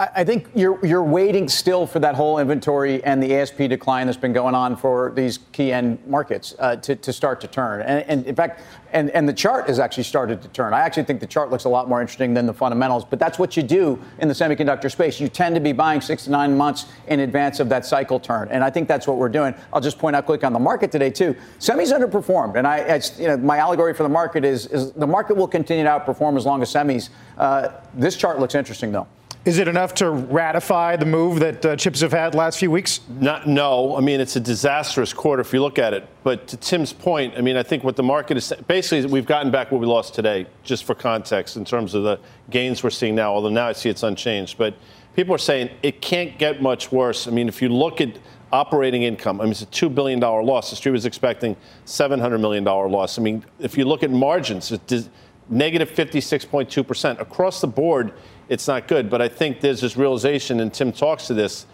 [0.00, 4.16] I think you're you're waiting still for that whole inventory and the ASP decline that's
[4.16, 7.82] been going on for these key end markets uh, to, to start to turn.
[7.82, 8.62] And, and, in fact,
[8.94, 10.72] and, and the chart has actually started to turn.
[10.72, 13.04] I actually think the chart looks a lot more interesting than the fundamentals.
[13.04, 15.20] But that's what you do in the semiconductor space.
[15.20, 18.48] You tend to be buying six to nine months in advance of that cycle turn.
[18.50, 19.54] And I think that's what we're doing.
[19.70, 21.36] I'll just point out quick on the market today too.
[21.58, 25.36] Semis underperformed, and I, you know, my allegory for the market is, is the market
[25.36, 27.10] will continue to outperform as long as semis.
[27.36, 29.06] Uh, this chart looks interesting though.
[29.42, 33.00] Is it enough to ratify the move that uh, chips have had last few weeks?
[33.08, 33.96] Not, no.
[33.96, 36.06] I mean, it's a disastrous quarter if you look at it.
[36.22, 39.50] But to Tim's point, I mean, I think what the market is basically we've gotten
[39.50, 43.14] back what we lost today, just for context, in terms of the gains we're seeing
[43.14, 43.32] now.
[43.32, 44.74] Although now I see it's unchanged, but
[45.16, 47.26] people are saying it can't get much worse.
[47.26, 48.18] I mean, if you look at
[48.52, 50.68] operating income, I mean, it's a two billion dollar loss.
[50.68, 53.18] The street was expecting seven hundred million dollar loss.
[53.18, 55.08] I mean, if you look at margins, it's
[55.48, 58.12] negative fifty six point two percent across the board
[58.50, 59.08] it's not good.
[59.08, 61.64] But I think there's this realization, and Tim talks to this.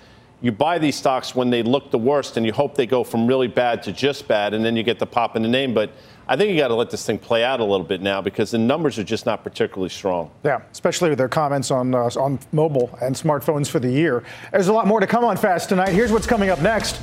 [0.43, 3.27] You buy these stocks when they look the worst, and you hope they go from
[3.27, 5.73] really bad to just bad, and then you get the pop in the name.
[5.73, 5.91] But
[6.29, 8.51] I think you got to let this thing play out a little bit now because
[8.51, 10.31] the numbers are just not particularly strong.
[10.45, 14.23] Yeah, especially with their comments on uh, on mobile and smartphones for the year.
[14.53, 15.89] There's a lot more to come on Fast tonight.
[15.89, 17.01] Here's what's coming up next.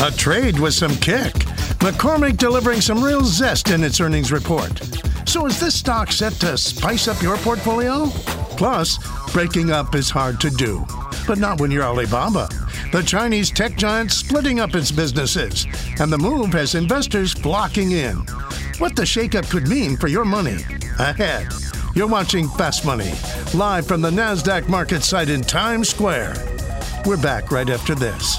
[0.00, 1.32] A trade with some kick.
[1.82, 5.01] McCormick delivering some real zest in its earnings report.
[5.24, 8.06] So is this stock set to spice up your portfolio?
[8.56, 8.98] Plus,
[9.32, 10.84] breaking up is hard to do,
[11.26, 12.48] but not when you're Alibaba.
[12.92, 15.66] The Chinese tech giant splitting up its businesses,
[15.98, 18.16] and the move has investors flocking in.
[18.78, 20.58] What the shakeup could mean for your money
[20.98, 21.52] ahead.
[21.94, 23.12] You're watching Fast Money,
[23.54, 26.34] live from the NASDAQ market site in Times Square.
[27.06, 28.38] We're back right after this.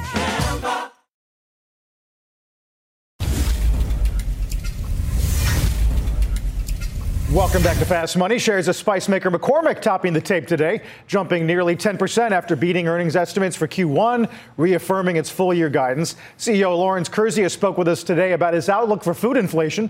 [7.33, 8.37] Welcome back to Fast Money.
[8.37, 13.15] Shares of Spice Maker McCormick topping the tape today, jumping nearly 10% after beating earnings
[13.15, 16.17] estimates for Q1, reaffirming its full year guidance.
[16.37, 19.89] CEO Lawrence Kurzius spoke with us today about his outlook for food inflation.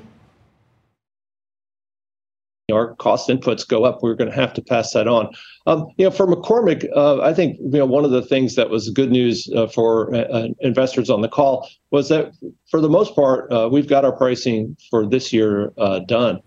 [2.71, 5.34] our cost inputs go up, we're going to have to pass that on.
[5.65, 8.69] Um, you know, for McCormick, uh, I think you know one of the things that
[8.69, 12.34] was good news uh, for uh, investors on the call was that
[12.69, 16.39] for the most part, uh, we've got our pricing for this year uh, done.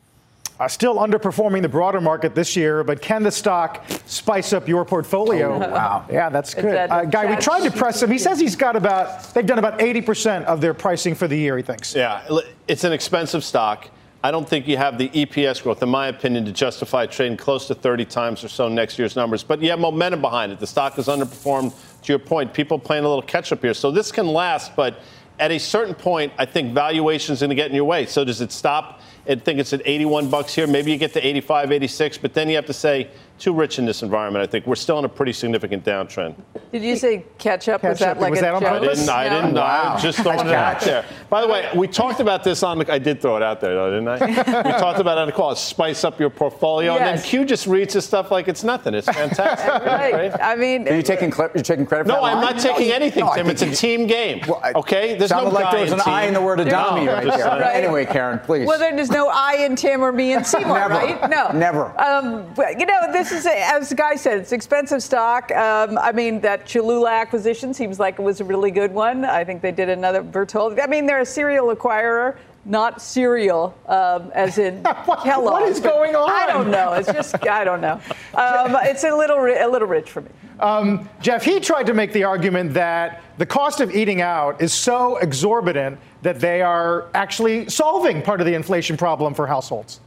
[0.61, 4.85] Uh, still underperforming the broader market this year, but can the stock spice up your
[4.85, 5.55] portfolio?
[5.55, 6.07] Oh, wow.
[6.09, 6.67] Yeah, that's good.
[6.67, 8.11] that Uh, Guy, we tried to press him.
[8.11, 11.57] He says he's got about, they've done about 80% of their pricing for the year,
[11.57, 11.95] he thinks.
[11.97, 12.25] Yeah,
[12.69, 13.90] it's an expensive stock.
[14.23, 17.67] I don't think you have the EPS growth, in my opinion, to justify trading close
[17.67, 19.43] to 30 times or so next year's numbers.
[19.43, 20.61] But you have momentum behind it.
[20.61, 21.75] The stock has underperformed.
[22.03, 23.75] To your point, people playing a little catch up here.
[23.75, 25.01] So this can last, but
[25.40, 28.07] at a certain point, I think valuation is going to get in your way.
[28.07, 29.01] So does it stop?
[29.27, 30.67] I think it's at 81 bucks here.
[30.67, 33.85] Maybe you get to 85, 86, but then you have to say too rich in
[33.85, 34.42] this environment.
[34.42, 36.35] I think we're still in a pretty significant downtrend.
[36.73, 37.83] Did you say catch up?
[37.83, 38.70] was Ketchup, that like was a that on joke?
[38.73, 39.09] I didn't.
[39.09, 39.42] I No.
[39.42, 39.59] didn't.
[39.59, 41.05] I just throwing it out there.
[41.31, 42.79] By the way, we talked about this on.
[42.79, 44.62] the I did throw it out there, though, didn't I?
[44.62, 45.55] we talked about it on the call.
[45.57, 48.94] Spice up your portfolio, and then Q just reads his stuff like it's nothing.
[48.94, 49.83] It's fantastic.
[49.94, 50.33] Right.
[50.40, 52.55] I mean, Are you taking, cl- you're taking credit for No, that I'm line?
[52.55, 53.49] not taking anything, No, Tim.
[53.49, 54.42] It's a team game.
[54.62, 56.14] I- Okay, there's Sounded no like guy there was an team.
[56.14, 57.49] I in the word of No, dummy right just there.
[57.49, 57.85] saying.
[57.85, 58.66] Anyway, Karen, please.
[58.66, 61.29] Well, then there's no I in Tim or me and Seymour, right?
[61.31, 61.51] No.
[61.53, 61.87] Never.
[62.01, 65.51] Um, you know, this is, as the guy said, it's expensive stock.
[65.53, 69.25] Um, I mean, that Cholula acquisition seems like it was a really good one.
[69.25, 70.83] I think they did another Bertolli.
[70.83, 72.37] I mean, they're a serial acquirer.
[72.67, 74.83] Not cereal, um, as in
[75.23, 75.53] Kellogg.
[75.53, 76.31] what is going on?
[76.31, 76.95] I don't know.
[76.95, 78.01] It's just I don't know.
[78.33, 80.31] Um, it's a little a little rich for me.
[80.61, 84.73] Um, Jeff, he tried to make the argument that the cost of eating out is
[84.73, 90.01] so exorbitant that they are actually solving part of the inflation problem for households.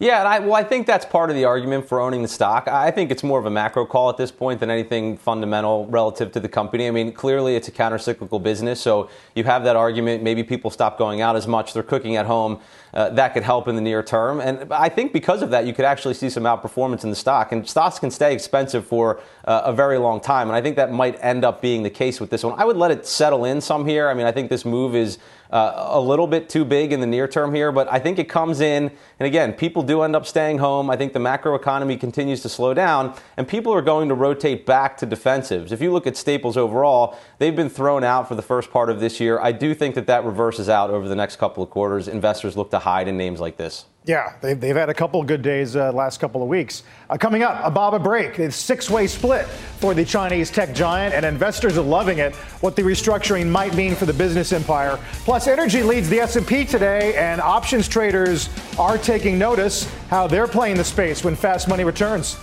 [0.00, 2.66] Yeah, and I, well, I think that's part of the argument for owning the stock.
[2.66, 6.32] I think it's more of a macro call at this point than anything fundamental relative
[6.32, 6.88] to the company.
[6.88, 10.24] I mean, clearly it's a countercyclical business, so you have that argument.
[10.24, 12.58] Maybe people stop going out as much; they're cooking at home.
[12.92, 15.72] Uh, that could help in the near term, and I think because of that, you
[15.72, 17.52] could actually see some outperformance in the stock.
[17.52, 20.90] And stocks can stay expensive for uh, a very long time, and I think that
[20.90, 22.58] might end up being the case with this one.
[22.58, 24.08] I would let it settle in some here.
[24.08, 25.18] I mean, I think this move is
[25.50, 28.28] uh, a little bit too big in the near term here, but I think it
[28.28, 28.90] comes in.
[29.18, 30.90] And again, people do end up staying home.
[30.90, 34.66] I think the macro economy continues to slow down, and people are going to rotate
[34.66, 35.72] back to defensives.
[35.72, 39.00] If you look at staples overall, they've been thrown out for the first part of
[39.00, 39.38] this year.
[39.40, 42.08] I do think that that reverses out over the next couple of quarters.
[42.08, 43.86] Investors look to hide in names like this.
[44.06, 46.82] Yeah, they've, they've had a couple good days uh, last couple of weeks.
[47.08, 48.38] Uh, coming up, a Baba break.
[48.38, 52.34] It's six-way split for the Chinese tech giant, and investors are loving it.
[52.60, 54.98] What the restructuring might mean for the business empire.
[55.24, 60.76] Plus, energy leads the S&P today, and options traders are taking notice how they're playing
[60.76, 62.36] the space when fast money returns.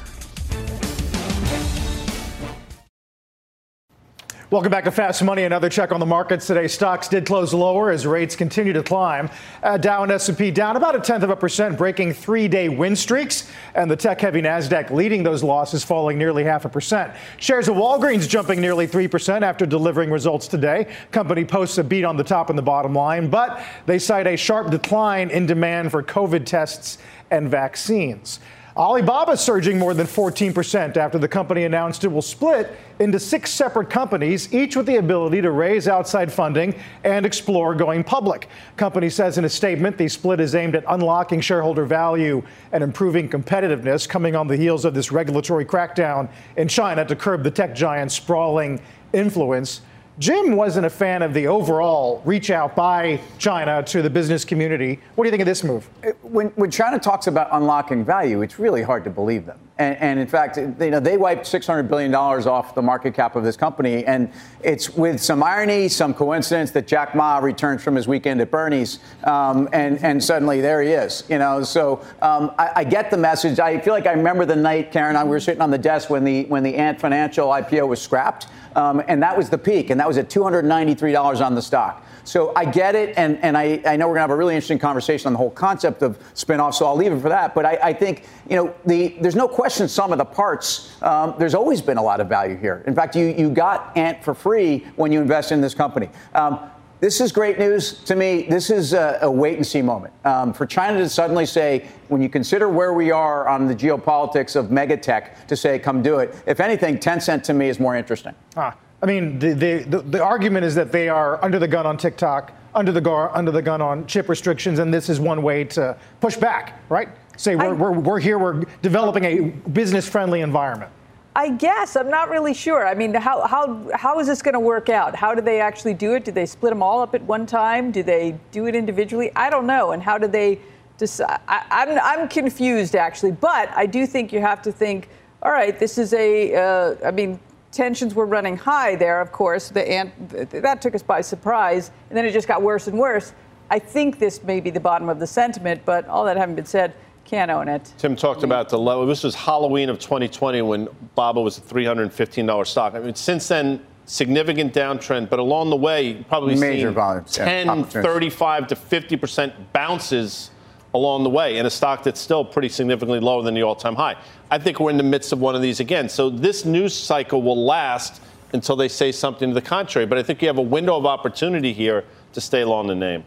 [4.51, 5.43] Welcome back to Fast Money.
[5.43, 6.67] Another check on the markets today.
[6.67, 9.29] Stocks did close lower as rates continue to climb.
[9.63, 13.49] Uh, Dow and S&P down about a tenth of a percent, breaking three-day win streaks,
[13.75, 17.13] and the tech-heavy Nasdaq leading those losses, falling nearly half a percent.
[17.37, 20.93] Shares of Walgreens jumping nearly three percent after delivering results today.
[21.11, 24.35] Company posts a beat on the top and the bottom line, but they cite a
[24.35, 26.97] sharp decline in demand for COVID tests
[27.31, 28.41] and vaccines.
[28.77, 33.89] Alibaba surging more than 14% after the company announced it will split into six separate
[33.89, 38.47] companies, each with the ability to raise outside funding and explore going public.
[38.77, 43.27] Company says in a statement the split is aimed at unlocking shareholder value and improving
[43.27, 47.75] competitiveness, coming on the heels of this regulatory crackdown in China to curb the tech
[47.75, 48.79] giant's sprawling
[49.11, 49.81] influence.
[50.19, 54.99] Jim wasn't a fan of the overall reach out by China to the business community.
[55.15, 55.89] What do you think of this move?
[56.21, 59.57] When, when China talks about unlocking value, it's really hard to believe them.
[59.81, 63.43] And, and, in fact, you know, they wiped $600 billion off the market cap of
[63.43, 64.05] this company.
[64.05, 68.51] And it's with some irony, some coincidence that Jack Ma returns from his weekend at
[68.51, 68.99] Bernie's.
[69.23, 71.63] Um, and, and suddenly there he is, you know.
[71.63, 73.59] So um, I, I, get the message.
[73.59, 76.23] I feel like I remember the night, Karen, we were sitting on the desk when
[76.23, 78.47] the, when the Ant Financial IPO was scrapped.
[78.75, 82.05] Um, and that was the peak, and that was at $293 on the stock.
[82.23, 84.53] So I get it, and, and I, I know we're going to have a really
[84.55, 87.55] interesting conversation on the whole concept of spinoff, so I'll leave it for that.
[87.55, 91.35] But I, I think, you know, the, there's no question some of the parts, um,
[91.39, 92.83] there's always been a lot of value here.
[92.85, 96.09] In fact, you, you got Ant for free when you invest in this company.
[96.35, 96.59] Um,
[97.01, 98.43] this is great news to me.
[98.43, 100.13] This is a, a wait and see moment.
[100.23, 104.55] Um, for China to suddenly say, when you consider where we are on the geopolitics
[104.55, 106.35] of megatech, to say, come do it.
[106.45, 108.35] If anything, Tencent to me is more interesting.
[108.55, 111.87] Ah, I mean, the, the, the, the argument is that they are under the gun
[111.87, 115.41] on TikTok, under the, gar, under the gun on chip restrictions, and this is one
[115.41, 117.09] way to push back, right?
[117.35, 120.91] Say, we're, I, we're, we're here, we're developing a business friendly environment.
[121.35, 122.85] I guess I'm not really sure.
[122.85, 125.15] I mean, how how how is this going to work out?
[125.15, 126.25] How do they actually do it?
[126.25, 127.91] Do they split them all up at one time?
[127.91, 129.31] Do they do it individually?
[129.35, 129.91] I don't know.
[129.93, 130.59] And how do they
[130.97, 131.39] decide?
[131.47, 133.31] I, I'm I'm confused actually.
[133.31, 135.07] But I do think you have to think.
[135.41, 136.53] All right, this is a.
[136.53, 137.39] Uh, I mean,
[137.71, 139.21] tensions were running high there.
[139.21, 140.11] Of course, the ant,
[140.49, 143.33] that took us by surprise, and then it just got worse and worse.
[143.69, 145.83] I think this may be the bottom of the sentiment.
[145.85, 146.93] But all that having been said
[147.25, 147.93] can't own it.
[147.97, 149.05] Tim talked about the level.
[149.05, 152.93] This was Halloween of 2020 when Baba was a $315 stock.
[152.93, 157.67] I mean, since then, significant downtrend, but along the way, probably Major seen volumes, 10,
[157.67, 160.51] yeah, 35 to 50% bounces
[160.93, 164.17] along the way in a stock that's still pretty significantly lower than the all-time high.
[164.49, 166.09] I think we're in the midst of one of these again.
[166.09, 168.21] So this news cycle will last
[168.53, 170.05] until they say something to the contrary.
[170.05, 172.03] But I think you have a window of opportunity here
[172.33, 173.23] to stay long the name.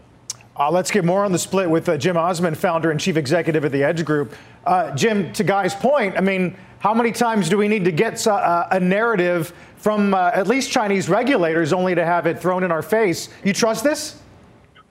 [0.57, 3.65] Uh, let's get more on the split with uh, Jim Osman, founder and chief executive
[3.65, 4.35] at the Edge Group.
[4.65, 8.25] Uh, Jim, to Guy's point, I mean, how many times do we need to get
[8.27, 12.71] uh, a narrative from uh, at least Chinese regulators only to have it thrown in
[12.71, 13.31] our face?
[13.43, 14.21] You trust this?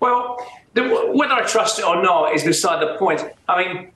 [0.01, 0.37] Well,
[0.73, 3.21] the, whether I trust it or not is beside the point.
[3.47, 3.91] I mean,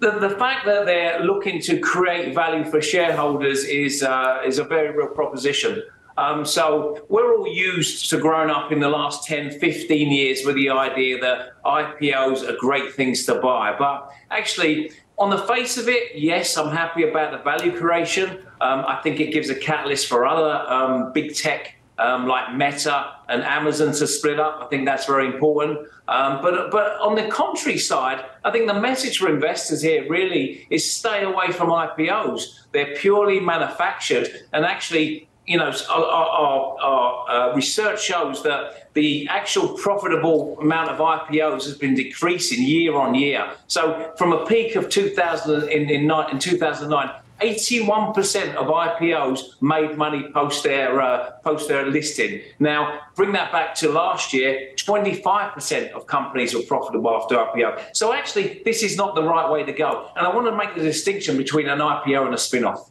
[0.00, 4.64] the, the fact that they're looking to create value for shareholders is uh, is a
[4.64, 5.82] very real proposition.
[6.18, 10.54] Um, so we're all used to growing up in the last 10, 15 years with
[10.56, 13.74] the idea that IPOs are great things to buy.
[13.78, 18.30] But actually, on the face of it, yes, I'm happy about the value creation.
[18.60, 23.14] Um, I think it gives a catalyst for other um, big tech um, like Meta
[23.28, 24.60] and Amazon to split up.
[24.62, 25.88] I think that's very important.
[26.08, 30.66] Um, but but on the contrary side, I think the message for investors here really
[30.70, 32.66] is stay away from IPOs.
[32.72, 39.28] They're purely manufactured, and actually you know, our, our, our uh, research shows that the
[39.28, 43.52] actual profitable amount of IPOs has been decreasing year on year.
[43.68, 50.24] So from a peak of 2000 in, in, in 2009, 81% of IPOs made money
[50.32, 52.40] post their uh, post their listing.
[52.58, 57.94] Now, bring that back to last year, 25% of companies were profitable after IPO.
[57.94, 60.10] So actually, this is not the right way to go.
[60.16, 62.90] And I want to make the distinction between an IPO and a spin-off.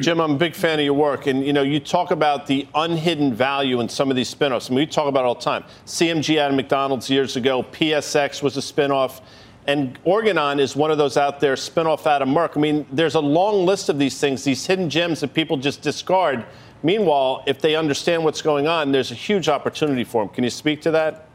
[0.00, 2.66] Jim, I'm a big fan of your work, and you know you talk about the
[2.74, 4.68] unhidden value in some of these spinoffs.
[4.68, 5.62] I mean, we talk about all the time.
[5.86, 9.20] CMG out of McDonald's years ago, PSX was a spinoff,
[9.68, 12.56] and Organon is one of those out there spinoff out of Merck.
[12.56, 15.80] I mean, there's a long list of these things, these hidden gems that people just
[15.80, 16.44] discard.
[16.82, 20.34] Meanwhile, if they understand what's going on, there's a huge opportunity for them.
[20.34, 21.28] Can you speak to that?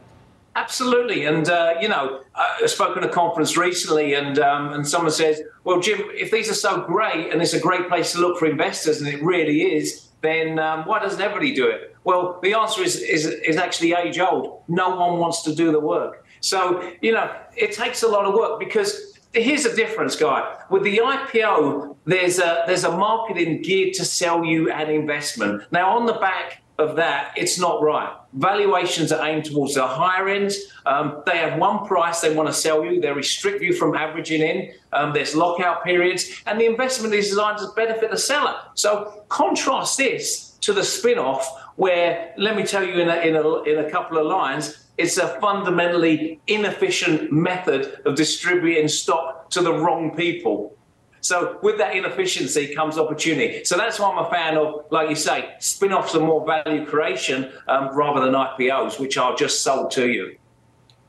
[0.56, 5.12] Absolutely, and uh, you know, I spoke at a conference recently, and um, and someone
[5.12, 8.38] says, "Well, Jim, if these are so great, and it's a great place to look
[8.38, 12.54] for investors, and it really is, then um, why doesn't everybody do it?" Well, the
[12.54, 14.62] answer is, is is actually age old.
[14.66, 16.26] No one wants to do the work.
[16.40, 20.56] So you know, it takes a lot of work because here's the difference, guy.
[20.68, 25.62] With the IPO, there's a there's a marketing geared to sell you an investment.
[25.70, 28.12] Now, on the back of that, it's not right.
[28.32, 30.52] Valuations are aimed towards the higher end.
[30.86, 33.00] Um, they have one price they want to sell you.
[33.00, 34.72] They restrict you from averaging in.
[34.92, 38.56] Um, there's lockout periods, and the investment is designed to benefit the seller.
[38.74, 43.62] So contrast this to the spin-off, where let me tell you in a, in a,
[43.62, 49.72] in a couple of lines, it's a fundamentally inefficient method of distributing stock to the
[49.72, 50.76] wrong people.
[51.20, 53.64] So with that inefficiency comes opportunity.
[53.64, 57.52] So that's why I'm a fan of, like you say, spin-offs are more value creation
[57.68, 60.36] um, rather than IPOs, which are just sold to you.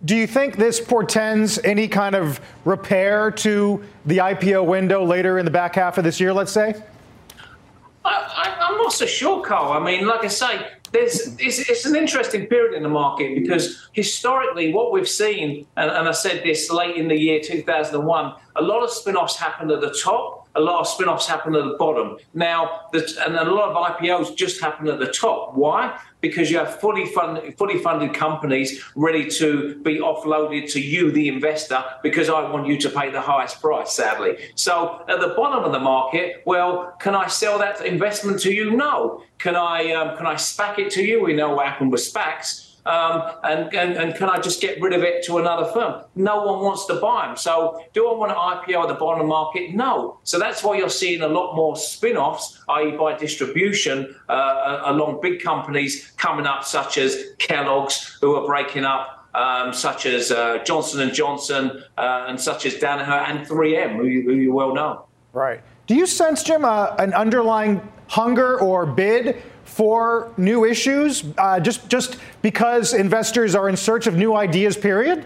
[0.03, 5.45] Do you think this portends any kind of repair to the IPO window later in
[5.45, 6.73] the back half of this year, let's say?
[8.03, 9.71] I, am not so sure, Carl.
[9.71, 13.89] I mean, like I say, there's, it's, it's, an interesting period in the market because
[13.93, 18.61] historically, what we've seen, and, and I said this late in the year 2001, a
[18.61, 21.75] lot of spin offs happened at the top a lot of spin-offs happen at the
[21.77, 22.17] bottom.
[22.33, 25.55] Now, and a lot of IPOs just happen at the top.
[25.55, 25.99] Why?
[26.19, 31.27] Because you have fully funded, fully funded companies ready to be offloaded to you, the
[31.27, 34.37] investor, because I want you to pay the highest price, sadly.
[34.55, 38.71] So at the bottom of the market, well, can I sell that investment to you?
[38.71, 39.23] No.
[39.39, 41.23] Can I, um, can I SPAC it to you?
[41.23, 44.93] We know what happened with SPACs um, and, and, and can I just get rid
[44.93, 46.03] of it to another firm?
[46.15, 47.37] No one wants to buy them.
[47.37, 49.73] So do I want to IPO at the bottom market?
[49.73, 50.19] No.
[50.23, 52.91] So that's why you're seeing a lot more spin-offs, i.e.
[52.91, 59.17] by distribution, uh, along big companies coming up, such as Kellogg's, who are breaking up.
[59.33, 64.05] Um, such as uh, Johnson and Johnson, uh, and such as Danaher and 3M, who
[64.05, 65.05] you, who you well know.
[65.31, 65.61] Right.
[65.87, 69.41] Do you sense, Jim, uh, an underlying hunger or bid
[69.71, 74.75] for new issues, uh, just just because investors are in search of new ideas?
[74.75, 75.25] Period.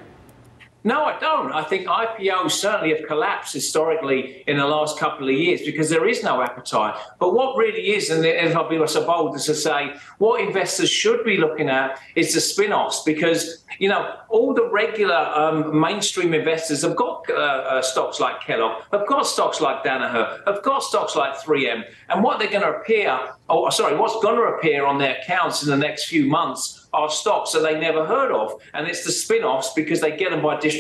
[0.86, 1.52] No, I don't.
[1.52, 6.08] I think IPOs certainly have collapsed historically in the last couple of years because there
[6.08, 6.94] is no appetite.
[7.20, 10.92] But what really is, and if I'll be so bold as to say, what investors
[10.92, 15.80] should be looking at is the spin offs because, you know, all the regular um,
[15.80, 20.62] mainstream investors have got uh, uh, stocks like Kellogg, have got stocks like Danaher, have
[20.62, 21.84] got stocks like 3M.
[22.10, 23.20] And what they're going to appear,
[23.50, 27.10] oh, sorry, what's going to appear on their accounts in the next few months are
[27.10, 28.54] stocks that they never heard of.
[28.74, 30.75] And it's the spin offs because they get them by distribution.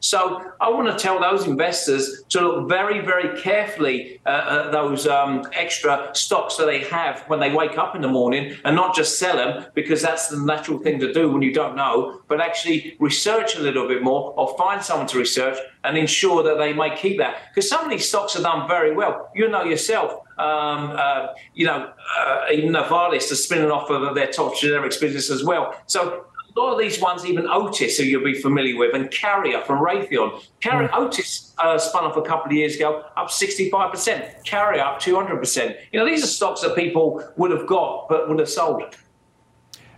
[0.00, 5.06] So I want to tell those investors to look very, very carefully uh, at those
[5.06, 8.94] um, extra stocks that they have when they wake up in the morning and not
[8.94, 12.40] just sell them because that's the natural thing to do when you don't know, but
[12.40, 16.72] actually research a little bit more or find someone to research and ensure that they
[16.72, 17.36] may keep that.
[17.54, 19.30] Because some of these stocks are done very well.
[19.34, 24.28] You know yourself um, uh, you know, uh, even Novartis are spinning off of their
[24.28, 25.74] top generics business as well.
[25.86, 26.26] So
[26.58, 29.78] a lot of these ones, even Otis, who you'll be familiar with, and Carrier from
[29.78, 30.42] Raytheon.
[30.60, 30.98] Carrier, mm.
[30.98, 34.44] Otis uh, spun off a couple of years ago, up 65%.
[34.44, 35.76] Carrier up 200%.
[35.92, 38.96] You know, these are stocks that people would have got but would have sold.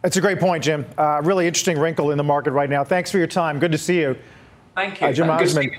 [0.03, 0.87] That's a great point, Jim.
[0.97, 2.85] Uh, really interesting wrinkle in the market right now.
[2.85, 3.59] Thanks for your time.
[3.59, 4.17] Good to see you.
[4.75, 5.09] Thank you.
[5.09, 5.71] Uh, Jim Osman.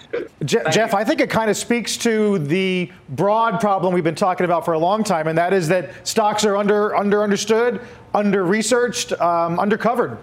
[0.45, 0.97] Je- Jeff, you.
[0.97, 4.73] I think it kind of speaks to the broad problem we've been talking about for
[4.73, 7.81] a long time, and that is that stocks are under under understood,
[8.13, 10.17] under researched, um, undercovered.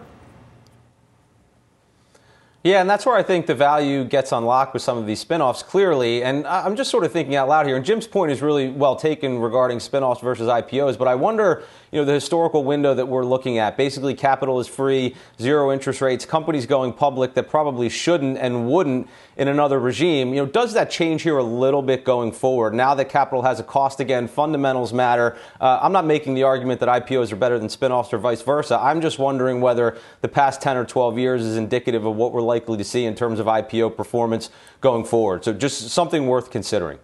[2.68, 5.64] Yeah, and that's where I think the value gets unlocked with some of these spinoffs
[5.64, 6.22] clearly.
[6.22, 7.76] And I'm just sort of thinking out loud here.
[7.76, 10.98] And Jim's point is really well taken regarding spinoffs versus IPOs.
[10.98, 13.76] But I wonder, you know, the historical window that we're looking at.
[13.76, 19.08] Basically, capital is free, zero interest rates, companies going public that probably shouldn't and wouldn't
[19.36, 20.34] in another regime.
[20.34, 22.74] You know, does that change here a little bit going forward?
[22.74, 25.36] Now that capital has a cost again, fundamentals matter.
[25.60, 28.78] Uh, I'm not making the argument that IPOs are better than spinoffs or vice versa.
[28.78, 32.42] I'm just wondering whether the past 10 or 12 years is indicative of what we're
[32.42, 35.44] likely to see in terms of IPO performance going forward.
[35.44, 36.98] So just something worth considering.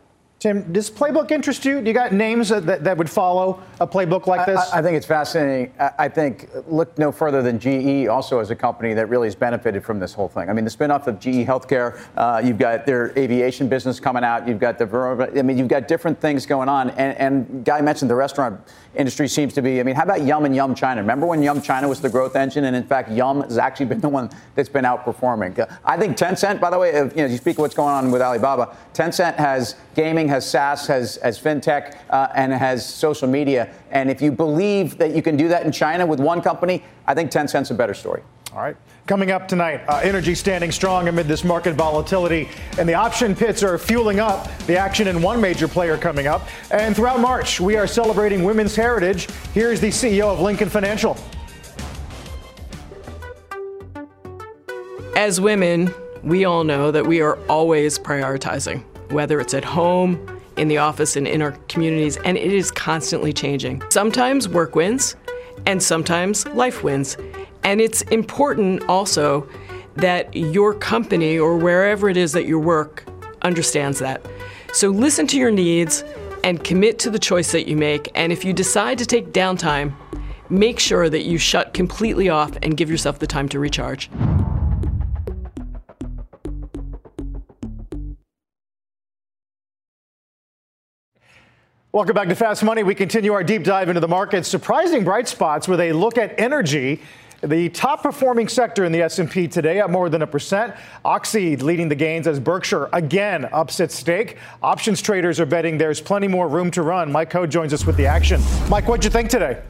[0.45, 1.81] Tim, does playbook interest you?
[1.81, 4.59] Do you got names that, that would follow a playbook like this?
[4.75, 5.73] I, I think it's fascinating.
[5.79, 9.83] I, think look no further than GE, also as a company that really has benefited
[9.83, 10.51] from this whole thing.
[10.51, 14.47] I mean, the spinoff of GE Healthcare, uh, you've got their aviation business coming out,
[14.47, 16.91] you've got the, I mean, you've got different things going on.
[16.91, 18.61] And, and Guy mentioned the restaurant
[18.97, 19.81] industry seems to be.
[19.81, 21.01] I mean, how about Yum and Yum China?
[21.01, 24.01] Remember when Yum China was the growth engine, and in fact, Yum has actually been
[24.01, 25.67] the one that's been outperforming.
[25.85, 28.11] I think Tencent, by the way, if, you know, you speak of what's going on
[28.11, 33.73] with Alibaba, Tencent has gaming, has SaaS, has, has fintech, uh, and has social media.
[33.91, 37.15] And if you believe that you can do that in China with one company, I
[37.15, 38.23] think Tencent's a better story.
[38.53, 38.77] All right.
[39.07, 43.63] Coming up tonight, uh, energy standing strong amid this market volatility, and the option pits
[43.63, 46.47] are fueling up the action in one major player coming up.
[46.71, 49.29] And throughout March, we are celebrating women's heritage.
[49.53, 51.17] Here's the CEO of Lincoln Financial.
[55.17, 60.69] As women, we all know that we are always prioritizing, whether it's at home, in
[60.69, 63.83] the office, and in our communities, and it is constantly changing.
[63.91, 65.17] Sometimes work wins,
[65.67, 67.17] and sometimes life wins.
[67.63, 69.49] And it's important also
[69.97, 73.05] that your company or wherever it is that you work
[73.43, 74.21] understands that.
[74.73, 76.05] So listen to your needs
[76.43, 78.11] and commit to the choice that you make.
[78.15, 79.95] And if you decide to take downtime,
[80.51, 84.11] make sure that you shut completely off and give yourself the time to recharge.
[91.95, 92.83] Welcome back to Fast Money.
[92.83, 94.45] We continue our deep dive into the market.
[94.45, 97.01] Surprising bright spots with a look at energy.
[97.41, 100.75] The top performing sector in the S&P today up more than a percent.
[101.05, 104.39] Oxy leading the gains as Berkshire again ups its stake.
[104.61, 107.13] Options traders are betting there's plenty more room to run.
[107.13, 108.43] Mike Khouw joins us with the action.
[108.69, 109.63] Mike, what'd you think today?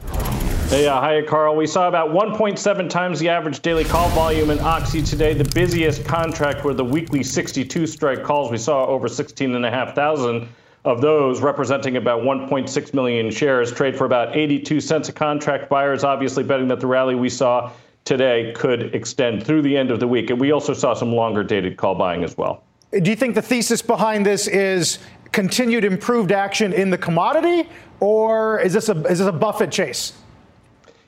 [0.69, 1.55] Hey, uh, hi, Carl.
[1.55, 5.35] We saw about 1.7 times the average daily call volume in Oxy today.
[5.35, 8.49] The busiest contract were the weekly 62 strike calls.
[8.49, 10.47] We saw over 16,500
[10.85, 15.67] of those, representing about 1.6 million shares, trade for about 82 cents a contract.
[15.67, 17.71] Buyers obviously betting that the rally we saw
[18.05, 20.29] today could extend through the end of the week.
[20.29, 22.63] And we also saw some longer dated call buying as well.
[22.91, 24.99] Do you think the thesis behind this is
[25.31, 27.67] continued improved action in the commodity,
[27.99, 30.13] or is this a, is this a Buffett chase?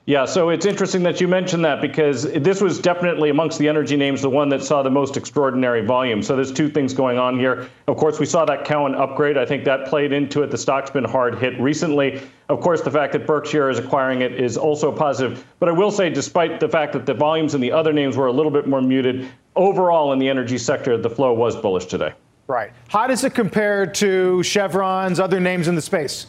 [0.08, 3.94] Yeah, so it's interesting that you mentioned that because this was definitely amongst the energy
[3.94, 6.22] names the one that saw the most extraordinary volume.
[6.22, 7.68] So there's two things going on here.
[7.88, 9.36] Of course, we saw that Cowen upgrade.
[9.36, 10.50] I think that played into it.
[10.50, 12.22] The stock's been hard hit recently.
[12.48, 15.44] Of course, the fact that Berkshire is acquiring it is also positive.
[15.58, 18.28] But I will say, despite the fact that the volumes in the other names were
[18.28, 22.14] a little bit more muted, overall in the energy sector, the flow was bullish today.
[22.46, 22.72] Right.
[22.88, 26.28] How does it compare to Chevron's other names in the space?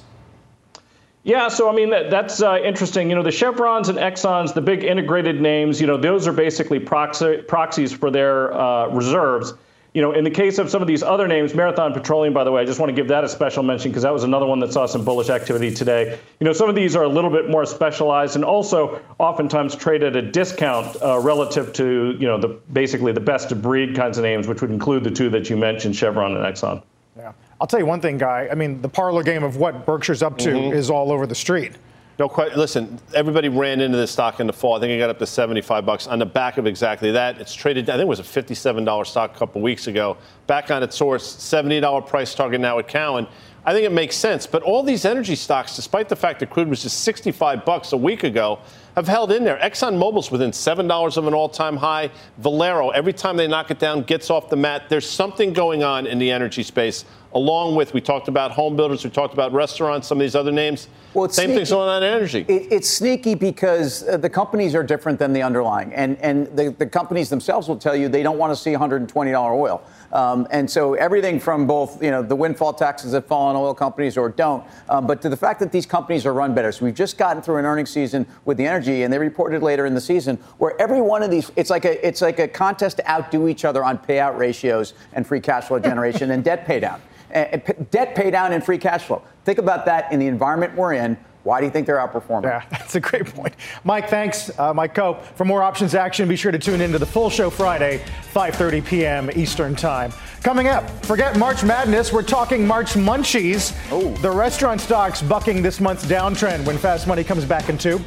[1.23, 3.09] Yeah, so I mean that, that's uh, interesting.
[3.09, 5.81] You know, the Chevrons and Exxon's, the big integrated names.
[5.81, 9.53] You know, those are basically proxy, proxies for their uh, reserves.
[9.93, 12.51] You know, in the case of some of these other names, Marathon Petroleum, by the
[12.51, 14.59] way, I just want to give that a special mention because that was another one
[14.59, 16.17] that saw some bullish activity today.
[16.39, 20.03] You know, some of these are a little bit more specialized and also oftentimes trade
[20.03, 24.19] at a discount uh, relative to you know the basically the best of breed kinds
[24.19, 26.83] of names, which would include the two that you mentioned, Chevron and Exxon.
[27.17, 27.33] Yeah.
[27.61, 28.47] I'll tell you one thing, Guy.
[28.49, 30.73] I mean, the parlor game of what Berkshire's up to mm-hmm.
[30.73, 31.73] is all over the street.
[32.17, 32.59] No question.
[32.59, 34.75] Listen, everybody ran into this stock in the fall.
[34.75, 37.39] I think it got up to 75 bucks on the back of exactly that.
[37.39, 37.89] It's traded.
[37.89, 40.17] I think it was a $57 stock a couple weeks ago.
[40.45, 43.25] Back on its source, $70 price target now at Cowen.
[43.65, 44.47] I think it makes sense.
[44.47, 47.97] But all these energy stocks, despite the fact that crude was just 65 bucks a
[47.97, 48.59] week ago,
[48.95, 49.57] have held in there.
[49.57, 52.11] ExxonMobil's within $7 of an all time high.
[52.39, 54.89] Valero, every time they knock it down, gets off the mat.
[54.89, 59.03] There's something going on in the energy space, along with, we talked about home builders,
[59.03, 60.87] we talked about restaurants, some of these other names.
[61.13, 61.57] Well, Same sneaky.
[61.57, 62.45] thing's going on in energy.
[62.47, 65.93] It, it's sneaky because uh, the companies are different than the underlying.
[65.93, 69.51] And, and the, the companies themselves will tell you they don't want to see $120
[69.51, 69.83] oil.
[70.11, 73.73] Um, and so everything from both, you know, the windfall taxes that fall on oil
[73.73, 76.71] companies or don't, um, but to the fact that these companies are run better.
[76.71, 79.85] So we've just gotten through an earnings season with the energy, and they reported later
[79.85, 82.97] in the season where every one of these, it's like a, it's like a contest
[82.97, 86.99] to outdo each other on payout ratios and free cash flow generation and debt paydown.
[87.33, 87.57] Uh,
[87.91, 89.21] debt paydown and free cash flow.
[89.45, 92.43] Think about that in the environment we're in why do you think they're outperforming?
[92.43, 93.55] Yeah, that's a great point.
[93.83, 94.51] Mike, thanks.
[94.59, 95.21] Uh, Mike Khouw.
[95.35, 98.03] For more options action, be sure to tune into the full show Friday,
[98.33, 99.29] 5.30 p.m.
[99.33, 100.11] Eastern Time.
[100.43, 102.11] Coming up, forget March Madness.
[102.11, 103.75] We're talking March Munchies.
[103.91, 104.13] Oh.
[104.17, 107.99] The restaurant stocks bucking this month's downtrend when Fast Money comes back in two.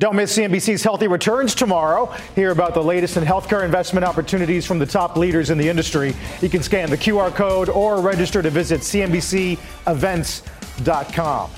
[0.00, 2.06] Don't miss CNBC's Healthy Returns tomorrow.
[2.34, 6.16] Hear about the latest in healthcare investment opportunities from the top leaders in the industry.
[6.40, 11.50] You can scan the QR code or register to visit CNBCevents.com.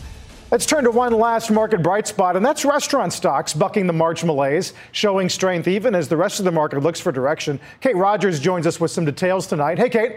[0.51, 4.23] Let's turn to one last market bright spot, and that's restaurant stocks bucking the March
[4.23, 7.59] malaise, showing strength even as the rest of the market looks for direction.
[7.81, 9.79] Kate Rogers joins us with some details tonight.
[9.79, 10.17] Hey, Kate.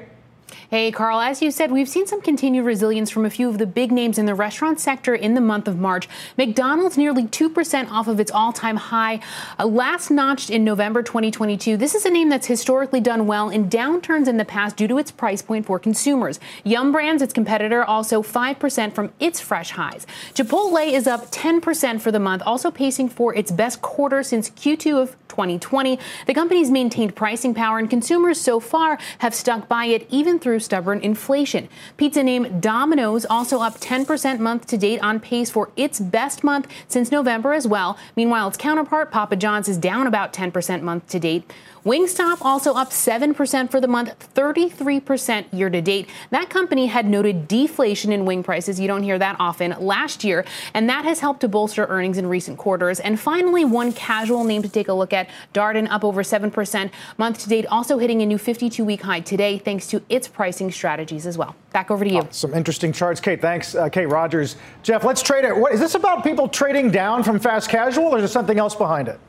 [0.70, 3.66] Hey, Carl, as you said, we've seen some continued resilience from a few of the
[3.66, 6.08] big names in the restaurant sector in the month of March.
[6.38, 9.20] McDonald's nearly 2% off of its all time high,
[9.58, 11.78] uh, last notched in November 2022.
[11.78, 14.98] This is a name that's historically done well in downturns in the past due to
[14.98, 16.40] its price point for consumers.
[16.64, 20.06] Yum Brands, its competitor, also 5% from its fresh highs.
[20.34, 25.02] Chipotle is up 10% for the month, also pacing for its best quarter since Q2
[25.02, 26.00] of 2020.
[26.26, 30.60] The company's maintained pricing power, and consumers so far have stuck by it even through
[30.60, 31.70] stubborn inflation.
[31.98, 36.68] Pizza name Domino's also up 10% month to date on pace for its best month
[36.88, 37.98] since November as well.
[38.16, 41.52] Meanwhile, its counterpart, Papa John's, is down about 10% month to date.
[41.86, 46.10] Wingstop also up 7% for the month, 33% year to date.
[46.30, 48.80] That company had noted deflation in wing prices.
[48.80, 52.28] You don't hear that often last year, and that has helped to bolster earnings in
[52.28, 53.00] recent quarters.
[53.00, 57.40] And finally, one casual name to take a look at Darden up over 7% month
[57.40, 61.26] to date, also hitting a new 52 week high today thanks to its pricing strategies
[61.26, 61.56] as well.
[61.74, 62.22] Back over to you.
[62.22, 63.42] Oh, some interesting charts, Kate.
[63.42, 64.56] Thanks, uh, Kate Rogers.
[64.84, 65.56] Jeff, let's trade it.
[65.56, 68.76] What, is this about people trading down from fast casual, or is there something else
[68.76, 69.20] behind it?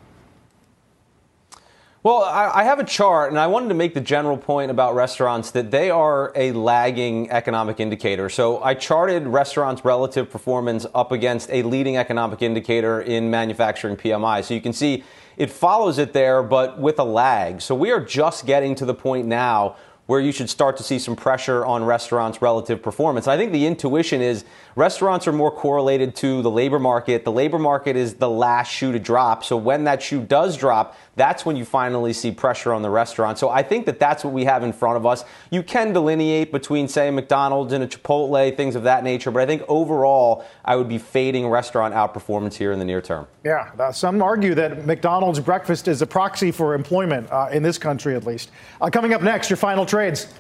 [2.03, 4.95] Well, I, I, have a chart, and I wanted to make the general point about
[4.95, 8.31] restaurants that they are a lagging economic indicator.
[8.31, 14.43] So I charted restaurants' relative performance up against a leading economic indicator in manufacturing PMI.
[14.43, 15.05] So you can see
[15.37, 17.61] it follows it there, but with a lag.
[17.61, 19.77] So we are just getting to the point now
[20.11, 23.29] where you should start to see some pressure on restaurants' relative performance.
[23.29, 24.45] I think the intuition is
[24.77, 27.25] restaurants are more correlated to the labor market.
[27.25, 29.45] The labor market is the last shoe to drop.
[29.45, 33.39] So when that shoe does drop, that's when you finally see pressure on the restaurant.
[33.39, 35.25] So I think that that's what we have in front of us.
[35.51, 39.47] You can delineate between, say, McDonald's and a Chipotle, things of that nature, but I
[39.47, 43.27] think overall, I would be fading restaurant outperformance here in the near term.
[43.45, 47.79] Yeah, uh, some argue that McDonald's breakfast is a proxy for employment uh, in this
[47.79, 48.51] country, at least.
[48.81, 50.33] Uh, coming up next, your final trades.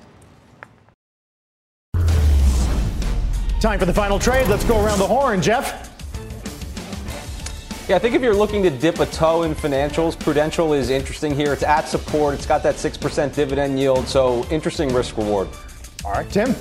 [3.60, 4.48] Time for the final trade.
[4.48, 5.90] Let's go around the horn, Jeff.
[7.90, 11.34] Yeah, I think if you're looking to dip a toe in financials, Prudential is interesting
[11.34, 11.52] here.
[11.52, 12.32] It's at support.
[12.32, 15.46] It's got that 6% dividend yield, so interesting risk reward.
[16.06, 16.54] All right, Tim.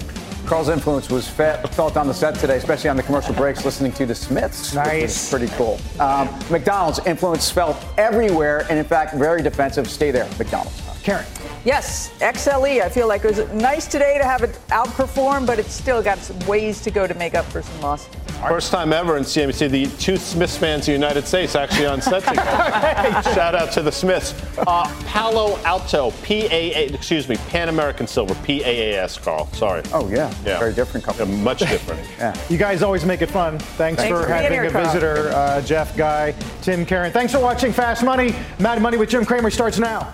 [0.45, 4.05] Carl's influence was felt on the set today, especially on the commercial breaks, listening to
[4.05, 4.73] the Smiths.
[4.73, 5.29] Nice.
[5.29, 5.79] Pretty cool.
[6.01, 9.89] Um, McDonald's influence felt everywhere, and in fact, very defensive.
[9.89, 10.88] Stay there, McDonald's.
[11.03, 11.25] Karen.
[11.65, 12.81] Yes, XLE.
[12.81, 16.17] I feel like it was nice today to have it outperform, but it's still got
[16.19, 18.07] some ways to go to make up for some loss.
[18.47, 22.01] First time ever in CNBC, the two Smiths fans of the United States actually on
[22.01, 23.21] set together.
[23.33, 24.33] Shout out to the Smiths.
[24.59, 29.47] Uh, Palo Alto, PAA, excuse me, Pan American Silver, PAAS, Carl.
[29.51, 29.81] Sorry.
[29.93, 30.33] Oh, yeah.
[30.45, 30.57] yeah.
[30.57, 31.29] Very different company.
[31.35, 32.01] Yeah, much different.
[32.17, 32.33] yeah.
[32.49, 33.59] You guys always make it fun.
[33.59, 34.85] Thanks, Thanks for, for having here, a Carl.
[34.85, 37.11] visitor, uh, Jeff, Guy, Tim, Karen.
[37.11, 38.33] Thanks for watching Fast Money.
[38.59, 40.13] Mad Money with Jim Cramer starts now.